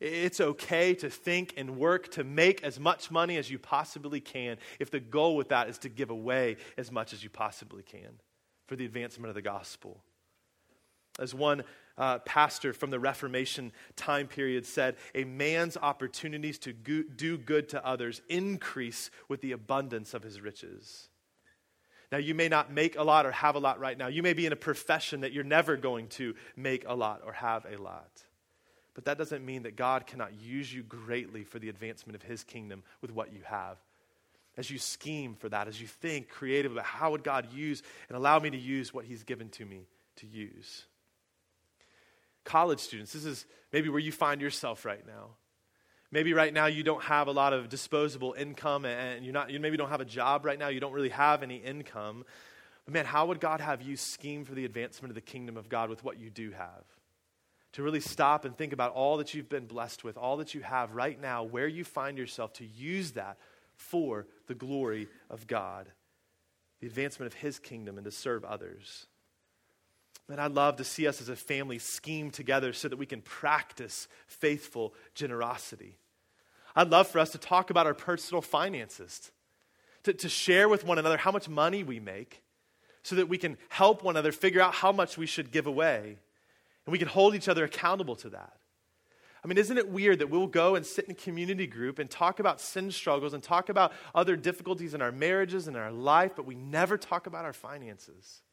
[0.01, 4.57] It's okay to think and work to make as much money as you possibly can
[4.79, 8.19] if the goal with that is to give away as much as you possibly can
[8.65, 10.01] for the advancement of the gospel.
[11.19, 11.63] As one
[11.99, 17.69] uh, pastor from the Reformation time period said, a man's opportunities to go- do good
[17.69, 21.09] to others increase with the abundance of his riches.
[22.11, 24.07] Now, you may not make a lot or have a lot right now.
[24.07, 27.33] You may be in a profession that you're never going to make a lot or
[27.33, 28.09] have a lot.
[28.93, 32.43] But that doesn't mean that God cannot use you greatly for the advancement of his
[32.43, 33.77] kingdom with what you have.
[34.57, 38.17] As you scheme for that, as you think creative about how would God use and
[38.17, 39.87] allow me to use what he's given to me
[40.17, 40.85] to use.
[42.43, 45.29] College students, this is maybe where you find yourself right now.
[46.11, 49.59] Maybe right now you don't have a lot of disposable income and you're not, you
[49.61, 52.25] maybe don't have a job right now, you don't really have any income.
[52.83, 55.69] But man, how would God have you scheme for the advancement of the kingdom of
[55.69, 56.83] God with what you do have?
[57.73, 60.61] To really stop and think about all that you've been blessed with, all that you
[60.61, 63.37] have right now, where you find yourself, to use that
[63.75, 65.89] for the glory of God,
[66.79, 69.07] the advancement of His kingdom, and to serve others.
[70.29, 73.21] And I'd love to see us as a family scheme together so that we can
[73.21, 75.97] practice faithful generosity.
[76.75, 79.31] I'd love for us to talk about our personal finances,
[80.03, 82.43] to, to share with one another how much money we make,
[83.03, 86.17] so that we can help one another figure out how much we should give away
[86.85, 88.57] and we can hold each other accountable to that.
[89.43, 92.09] I mean, isn't it weird that we'll go and sit in a community group and
[92.09, 96.33] talk about sin struggles and talk about other difficulties in our marriages and our life,
[96.35, 98.43] but we never talk about our finances?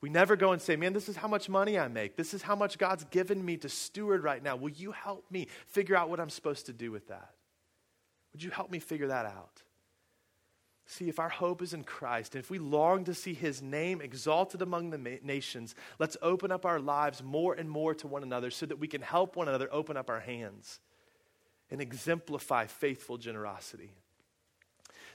[0.00, 2.16] We never go and say, man, this is how much money I make.
[2.16, 4.56] This is how much God's given me to steward right now.
[4.56, 7.30] Will you help me figure out what I'm supposed to do with that?
[8.32, 9.62] Would you help me figure that out?
[10.88, 14.00] See, if our hope is in Christ, and if we long to see his name
[14.00, 18.52] exalted among the nations, let's open up our lives more and more to one another
[18.52, 20.78] so that we can help one another open up our hands
[21.72, 23.90] and exemplify faithful generosity.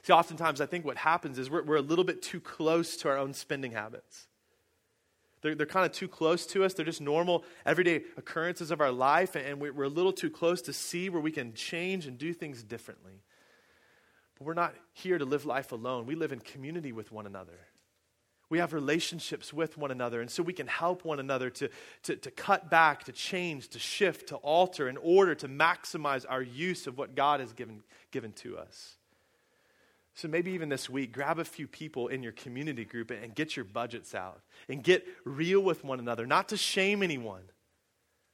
[0.02, 3.08] See, oftentimes I think what happens is we're, we're a little bit too close to
[3.08, 4.26] our own spending habits.
[5.40, 6.74] They're, they're kind of too close to us.
[6.74, 10.60] They're just normal, everyday occurrences of our life, and we're, we're a little too close
[10.62, 13.22] to see where we can change and do things differently.
[14.42, 16.04] But we're not here to live life alone.
[16.04, 17.60] We live in community with one another.
[18.50, 21.70] We have relationships with one another, and so we can help one another to,
[22.02, 26.42] to, to cut back, to change, to shift, to alter in order to maximize our
[26.42, 28.96] use of what God has given, given to us.
[30.14, 33.54] So maybe even this week, grab a few people in your community group and get
[33.54, 37.44] your budgets out and get real with one another, not to shame anyone.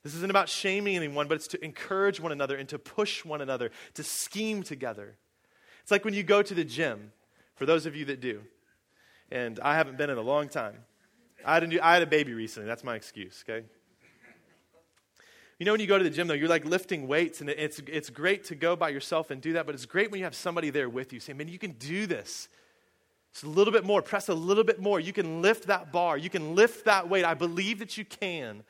[0.04, 3.42] This isn't about shaming anyone, but it's to encourage one another and to push one
[3.42, 5.18] another, to scheme together.
[5.88, 7.12] It's like when you go to the gym,
[7.54, 8.42] for those of you that do,
[9.30, 10.74] and I haven't been in a long time.
[11.46, 12.66] I had a, new, I had a baby recently.
[12.66, 13.64] That's my excuse, okay?
[15.58, 17.78] You know, when you go to the gym, though, you're like lifting weights, and it's,
[17.86, 20.34] it's great to go by yourself and do that, but it's great when you have
[20.34, 22.50] somebody there with you saying, man, you can do this.
[23.30, 25.00] It's a little bit more, press a little bit more.
[25.00, 27.24] You can lift that bar, you can lift that weight.
[27.24, 28.62] I believe that you can.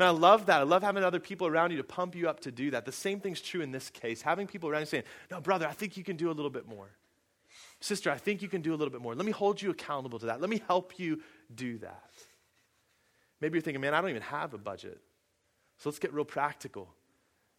[0.00, 0.60] And I love that.
[0.60, 2.86] I love having other people around you to pump you up to do that.
[2.86, 4.22] The same thing's true in this case.
[4.22, 6.66] Having people around you saying, No, brother, I think you can do a little bit
[6.66, 6.88] more.
[7.80, 9.14] Sister, I think you can do a little bit more.
[9.14, 10.40] Let me hold you accountable to that.
[10.40, 11.20] Let me help you
[11.54, 12.12] do that.
[13.42, 14.98] Maybe you're thinking, Man, I don't even have a budget.
[15.76, 16.88] So let's get real practical.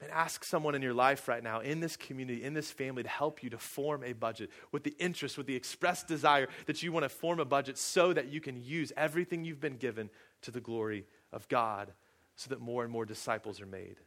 [0.02, 3.10] And ask someone in your life right now, in this community, in this family, to
[3.10, 6.92] help you to form a budget with the interest, with the expressed desire that you
[6.92, 10.10] want to form a budget so that you can use everything you've been given
[10.42, 11.94] to the glory of God
[12.42, 13.98] so that more and more disciples are made.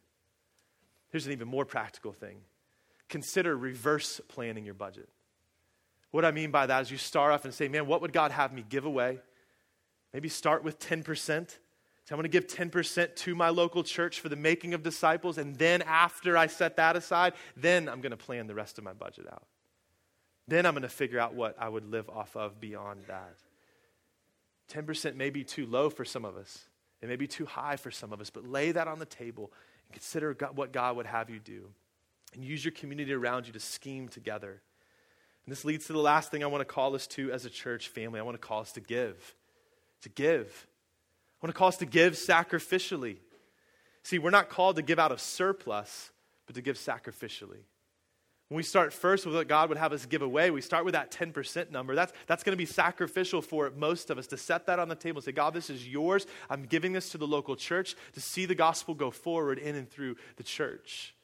[1.11, 2.39] Here's an even more practical thing
[3.09, 5.09] consider reverse planning your budget.
[6.11, 8.33] What I mean by that is you start off and say, man, what would God
[8.33, 9.21] have me give away?
[10.13, 11.05] Maybe start with 10%.
[12.07, 15.39] So I'm going to give 10% to my local church for the making of disciples.
[15.39, 18.85] And then after I set that aside, then I'm going to plan the rest of
[18.85, 19.45] my budget out.
[20.47, 23.37] Then I'm going to figure out what I would live off of beyond that.
[24.73, 26.67] 10% may be too low for some of us.
[27.05, 29.53] It may be too high for some of us, but lay that on the table
[29.87, 31.69] and consider what God would have you do.
[32.33, 34.63] And use your community around you to scheme together.
[35.45, 37.51] And this leads to the last thing I want to call us to as a
[37.51, 38.19] church family.
[38.19, 39.35] I want to call us to give.
[40.01, 40.67] To give.
[41.43, 43.19] I want to call us to give sacrificially.
[44.03, 46.11] See, we're not called to give out of surplus,
[46.47, 47.65] but to give sacrificially.
[48.49, 50.93] When we start first with what God would have us give away, we start with
[50.93, 51.95] that 10% number.
[51.95, 54.95] That's, that's going to be sacrificial for most of us to set that on the
[54.95, 56.27] table and say, God, this is yours.
[56.51, 59.89] I'm giving this to the local church to see the gospel go forward in and
[59.89, 61.15] through the church.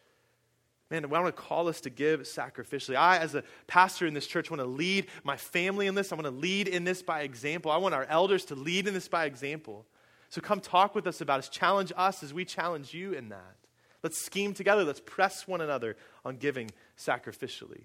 [0.90, 2.96] Man, I want to call us to give sacrificially.
[2.96, 6.10] I, as a pastor in this church, want to lead my family in this.
[6.10, 7.70] I want to lead in this by example.
[7.70, 9.86] I want our elders to lead in this by example.
[10.30, 11.50] So come talk with us about it.
[11.52, 13.56] Challenge us as we challenge you in that.
[14.02, 14.82] Let's scheme together.
[14.82, 17.82] Let's press one another on giving sacrificially.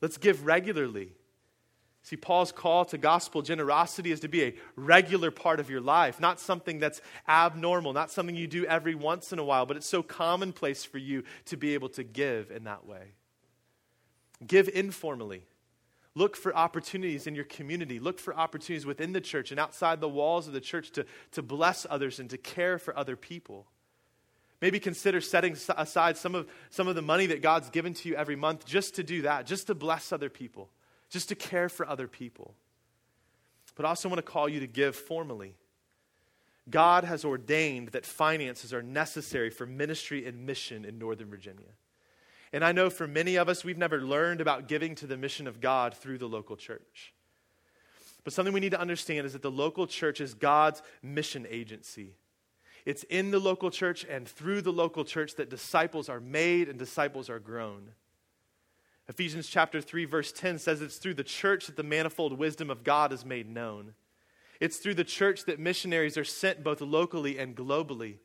[0.00, 1.12] Let's give regularly.
[2.02, 6.20] See, Paul's call to gospel generosity is to be a regular part of your life,
[6.20, 9.88] not something that's abnormal, not something you do every once in a while, but it's
[9.88, 13.14] so commonplace for you to be able to give in that way.
[14.46, 15.46] Give informally.
[16.14, 17.98] Look for opportunities in your community.
[17.98, 21.42] Look for opportunities within the church and outside the walls of the church to, to
[21.42, 23.66] bless others and to care for other people.
[24.60, 28.14] Maybe consider setting aside some of, some of the money that God's given to you
[28.14, 30.70] every month just to do that, just to bless other people
[31.08, 32.54] just to care for other people.
[33.74, 35.54] But I also want to call you to give formally.
[36.68, 41.68] God has ordained that finances are necessary for ministry and mission in Northern Virginia.
[42.52, 45.46] And I know for many of us, we've never learned about giving to the mission
[45.46, 47.12] of God through the local church.
[48.24, 52.14] But something we need to understand is that the local church is God's mission agency.
[52.86, 56.78] It's in the local church and through the local church that disciples are made and
[56.78, 57.90] disciples are grown.
[59.08, 62.84] Ephesians chapter 3 verse 10 says it's through the church that the manifold wisdom of
[62.84, 63.94] God is made known.
[64.60, 68.18] It's through the church that missionaries are sent both locally and globally.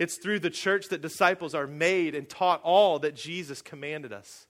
[0.00, 4.47] It's through the church that disciples are made and taught all that Jesus commanded us.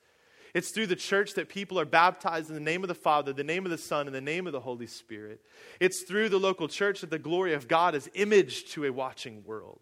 [0.55, 3.45] It's through the church that people are baptized in the name of the Father, the
[3.45, 5.41] name of the Son, and the name of the Holy Spirit.
[5.81, 9.45] It's through the local church that the glory of God is imaged to a watching
[9.45, 9.81] world.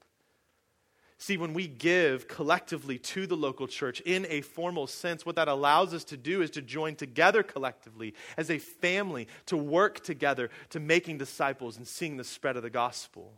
[1.18, 5.48] See, when we give collectively to the local church in a formal sense, what that
[5.48, 10.50] allows us to do is to join together collectively as a family to work together
[10.70, 13.32] to making disciples and seeing the spread of the gospel.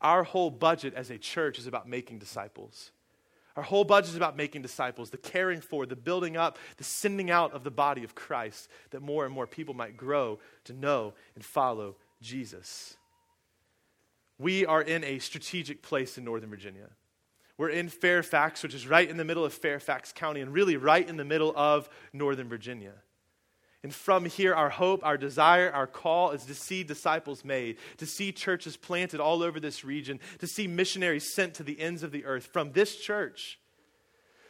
[0.00, 2.92] Our whole budget as a church is about making disciples.
[3.56, 7.30] Our whole budget is about making disciples, the caring for, the building up, the sending
[7.30, 11.14] out of the body of Christ, that more and more people might grow to know
[11.34, 12.96] and follow Jesus
[14.38, 16.88] we are in a strategic place in Northern Virginia.
[17.58, 21.08] We're in Fairfax, which is right in the middle of Fairfax County and really right
[21.08, 22.92] in the middle of Northern Virginia.
[23.86, 28.04] And from here, our hope, our desire, our call is to see disciples made, to
[28.04, 32.10] see churches planted all over this region, to see missionaries sent to the ends of
[32.10, 32.48] the earth.
[32.52, 33.60] From this church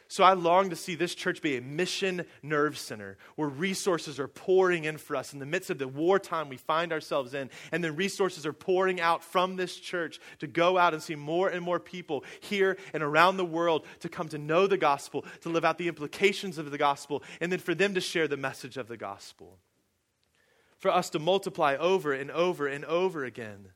[0.09, 4.27] so I long to see this church be a mission nerve center where resources are
[4.27, 7.49] pouring in for us in the midst of the wartime we find ourselves in.
[7.71, 11.49] And then resources are pouring out from this church to go out and see more
[11.49, 15.49] and more people here and around the world to come to know the gospel, to
[15.49, 18.77] live out the implications of the gospel, and then for them to share the message
[18.77, 19.57] of the gospel.
[20.77, 23.69] For us to multiply over and over and over again.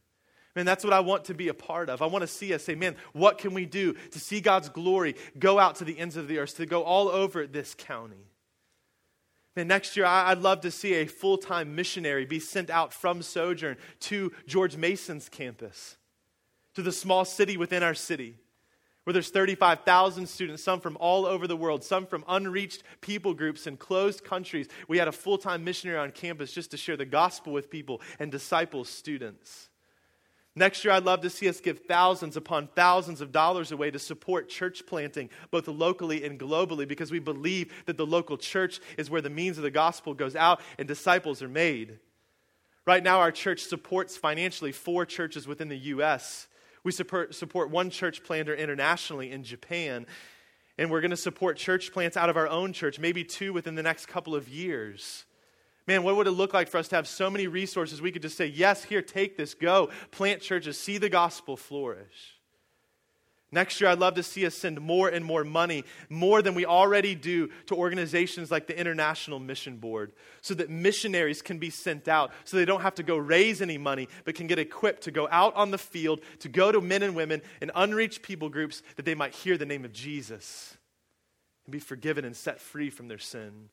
[0.56, 2.02] Man, that's what I want to be a part of.
[2.02, 5.16] I want to see us say, man, what can we do to see God's glory
[5.40, 8.28] go out to the ends of the earth, to go all over this county?
[9.56, 13.22] Man, next year, I'd love to see a full time missionary be sent out from
[13.22, 15.98] Sojourn to George Mason's campus,
[16.76, 18.38] to the small city within our city,
[19.04, 23.68] where there's 35,000 students, some from all over the world, some from unreached people groups
[23.68, 24.68] in closed countries.
[24.90, 28.02] We had a full time missionary on campus just to share the gospel with people
[28.20, 29.70] and disciple students.
[30.54, 34.00] Next year, I'd love to see us give thousands upon thousands of dollars away to
[34.00, 39.10] support church planting, both locally and globally, because we believe that the local church is
[39.10, 42.00] where the means of the gospel goes out and disciples are made.
[42.86, 46.48] Right now, our church supports financially four churches within the U.S.
[46.84, 50.06] We support, support one church planter internationally in Japan,
[50.78, 53.76] and we're going to support church plants out of our own church, maybe two within
[53.76, 55.24] the next couple of years.
[55.92, 58.22] Man, what would it look like for us to have so many resources we could
[58.22, 62.40] just say, yes, here, take this, go, plant churches, see the gospel flourish?
[63.52, 66.66] Next year, I'd love to see us send more and more money, more than we
[66.66, 72.08] already do, to organizations like the International Mission Board, so that missionaries can be sent
[72.08, 75.12] out, so they don't have to go raise any money, but can get equipped to
[75.12, 78.82] go out on the field, to go to men and women and unreached people groups,
[78.96, 80.78] that they might hear the name of Jesus
[81.66, 83.68] and be forgiven and set free from their sin.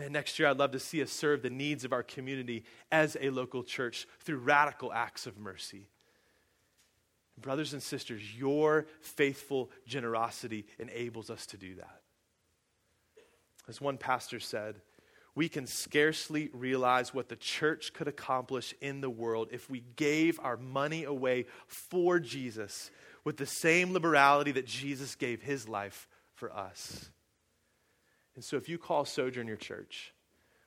[0.00, 3.18] Man, next year I'd love to see us serve the needs of our community as
[3.20, 5.90] a local church through radical acts of mercy.
[7.38, 12.00] Brothers and sisters, your faithful generosity enables us to do that.
[13.68, 14.76] As one pastor said,
[15.34, 20.40] we can scarcely realize what the church could accomplish in the world if we gave
[20.40, 22.90] our money away for Jesus
[23.22, 27.10] with the same liberality that Jesus gave his life for us.
[28.34, 30.12] And so if you call Sojourn your church,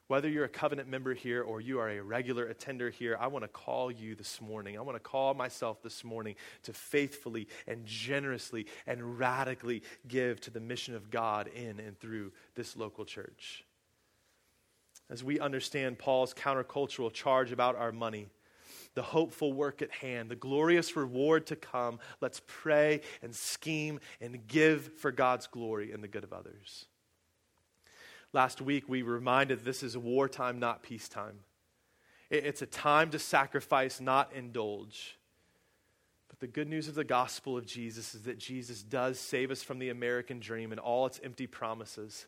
[0.08, 3.46] Whether you're a covenant member here or you are a regular attender here, I want
[3.46, 4.78] to call you this morning.
[4.78, 10.52] I want to call myself this morning to faithfully and generously and radically give to
[10.52, 13.66] the mission of God in and through this local church.
[15.10, 18.28] As we understand Paul's countercultural charge about our money,
[18.96, 24.48] the hopeful work at hand, the glorious reward to come, let's pray and scheme and
[24.48, 26.86] give for God's glory and the good of others.
[28.34, 31.40] Last week, we reminded this is wartime, not peacetime.
[32.32, 35.20] It's a time to sacrifice, not indulge.
[36.30, 39.62] But the good news of the gospel of Jesus is that Jesus does save us
[39.62, 42.26] from the American dream and all its empty promises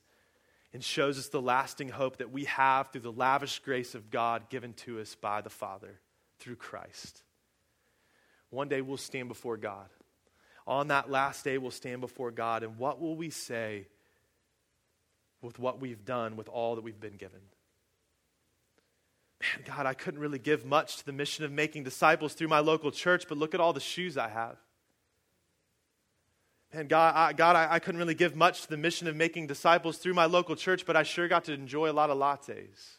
[0.74, 4.50] and shows us the lasting hope that we have through the lavish grace of God
[4.50, 6.00] given to us by the Father
[6.38, 7.24] through Christ.
[8.52, 9.88] One day we'll stand before God.
[10.68, 13.88] On that last day, we'll stand before God, and what will we say
[15.46, 17.40] with what we've done with all that we've been given.
[19.42, 22.60] Man, God, I couldn't really give much to the mission of making disciples through my
[22.60, 24.58] local church, but look at all the shoes I have.
[26.74, 29.48] Man, God, I, God, I, I couldn't really give much to the mission of making
[29.48, 32.98] disciples through my local church, but I sure got to enjoy a lot of lattes.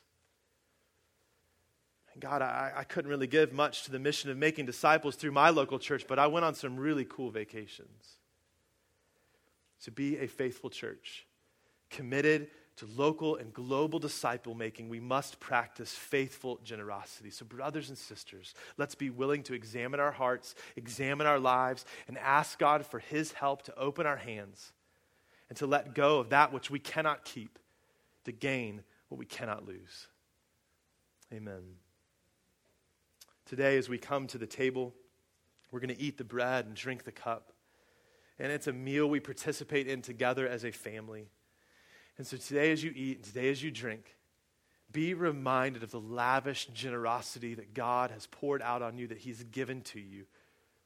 [2.19, 5.51] God, I, I couldn't really give much to the mission of making disciples through my
[5.51, 8.15] local church, but I went on some really cool vacations.
[9.83, 11.26] To be a faithful church
[11.91, 17.31] committed to local and global disciple making, we must practice faithful generosity.
[17.31, 22.19] So, brothers and sisters, let's be willing to examine our hearts, examine our lives, and
[22.19, 24.73] ask God for His help to open our hands
[25.49, 27.59] and to let go of that which we cannot keep
[28.25, 30.09] to gain what we cannot lose.
[31.33, 31.63] Amen.
[33.47, 34.93] Today, as we come to the table,
[35.71, 37.53] we're going to eat the bread and drink the cup.
[38.39, 41.29] And it's a meal we participate in together as a family.
[42.19, 44.17] And so today, as you eat, and today, as you drink,
[44.91, 49.43] be reminded of the lavish generosity that God has poured out on you, that He's
[49.45, 50.25] given to you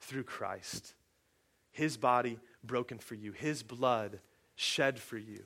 [0.00, 0.94] through Christ.
[1.70, 4.18] His body broken for you, His blood
[4.56, 5.44] shed for you.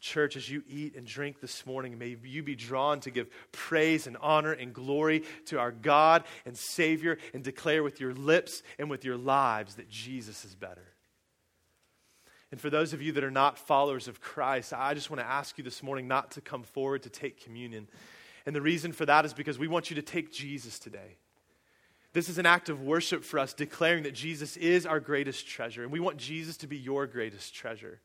[0.00, 4.08] Church, as you eat and drink this morning, may you be drawn to give praise
[4.08, 8.90] and honor and glory to our God and Savior and declare with your lips and
[8.90, 10.91] with your lives that Jesus is better.
[12.52, 15.26] And for those of you that are not followers of Christ, I just want to
[15.26, 17.88] ask you this morning not to come forward to take communion.
[18.44, 21.16] And the reason for that is because we want you to take Jesus today.
[22.12, 25.82] This is an act of worship for us, declaring that Jesus is our greatest treasure.
[25.82, 28.00] And we want Jesus to be your greatest treasure.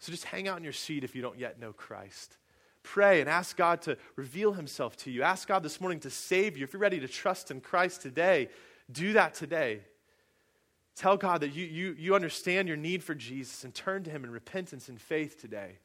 [0.00, 2.38] So just hang out in your seat if you don't yet know Christ.
[2.82, 5.22] Pray and ask God to reveal himself to you.
[5.22, 6.64] Ask God this morning to save you.
[6.64, 8.48] If you're ready to trust in Christ today,
[8.90, 9.82] do that today.
[10.96, 14.24] Tell God that you, you, you understand your need for Jesus and turn to Him
[14.24, 15.78] in repentance and faith today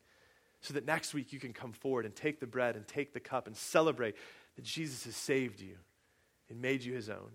[0.61, 3.19] so that next week you can come forward and take the bread and take the
[3.19, 4.15] cup and celebrate
[4.55, 5.75] that Jesus has saved you
[6.49, 7.31] and made you His own.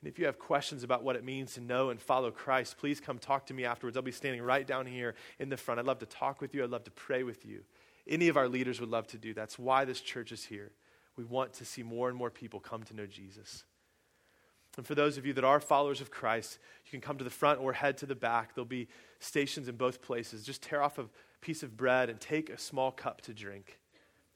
[0.00, 3.00] And if you have questions about what it means to know and follow Christ, please
[3.00, 3.96] come talk to me afterwards.
[3.96, 5.80] I'll be standing right down here in the front.
[5.80, 7.62] I'd love to talk with you, I'd love to pray with you.
[8.06, 9.34] Any of our leaders would love to do.
[9.34, 10.70] That's why this church is here.
[11.16, 13.64] We want to see more and more people come to know Jesus.
[14.78, 17.30] And for those of you that are followers of Christ, you can come to the
[17.30, 18.54] front or head to the back.
[18.54, 18.86] There'll be
[19.18, 20.46] stations in both places.
[20.46, 21.06] Just tear off a
[21.40, 23.80] piece of bread and take a small cup to drink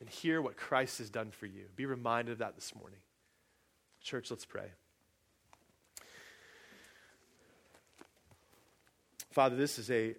[0.00, 1.66] and hear what Christ has done for you.
[1.76, 2.98] Be reminded of that this morning.
[4.02, 4.72] Church, let's pray.
[9.30, 10.16] Father, this is a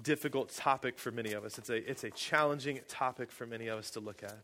[0.00, 1.58] difficult topic for many of us.
[1.58, 4.38] It's a, it's a challenging topic for many of us to look at.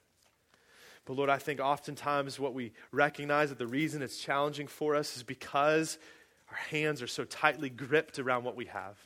[1.08, 5.16] But Lord, I think oftentimes what we recognize that the reason it's challenging for us
[5.16, 5.98] is because
[6.50, 8.98] our hands are so tightly gripped around what we have.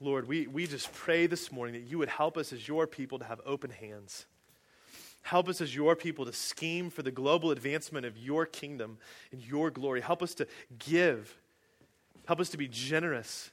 [0.00, 3.18] Lord, we, we just pray this morning that you would help us as your people
[3.18, 4.24] to have open hands.
[5.20, 8.96] Help us as your people to scheme for the global advancement of your kingdom
[9.30, 10.00] and your glory.
[10.00, 10.46] Help us to
[10.78, 11.36] give.
[12.24, 13.50] Help us to be generous.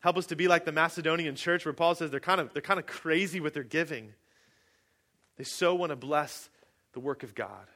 [0.00, 2.60] Help us to be like the Macedonian church where Paul says they're kind of, they're
[2.60, 4.12] kind of crazy with their giving.
[5.36, 6.48] They so want to bless
[6.92, 7.66] the work of God.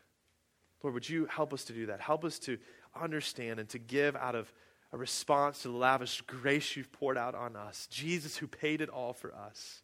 [0.83, 2.01] Lord, would you help us to do that?
[2.01, 2.59] Help us to
[2.99, 4.53] understand and to give out of
[4.93, 7.87] a response to the lavish grace you've poured out on us.
[7.91, 9.83] Jesus, who paid it all for us.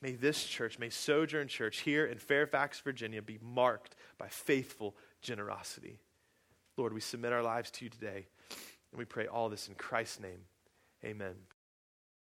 [0.00, 6.00] May this church, may Sojourn Church here in Fairfax, Virginia, be marked by faithful generosity.
[6.76, 8.26] Lord, we submit our lives to you today,
[8.90, 10.40] and we pray all this in Christ's name.
[11.04, 11.34] Amen.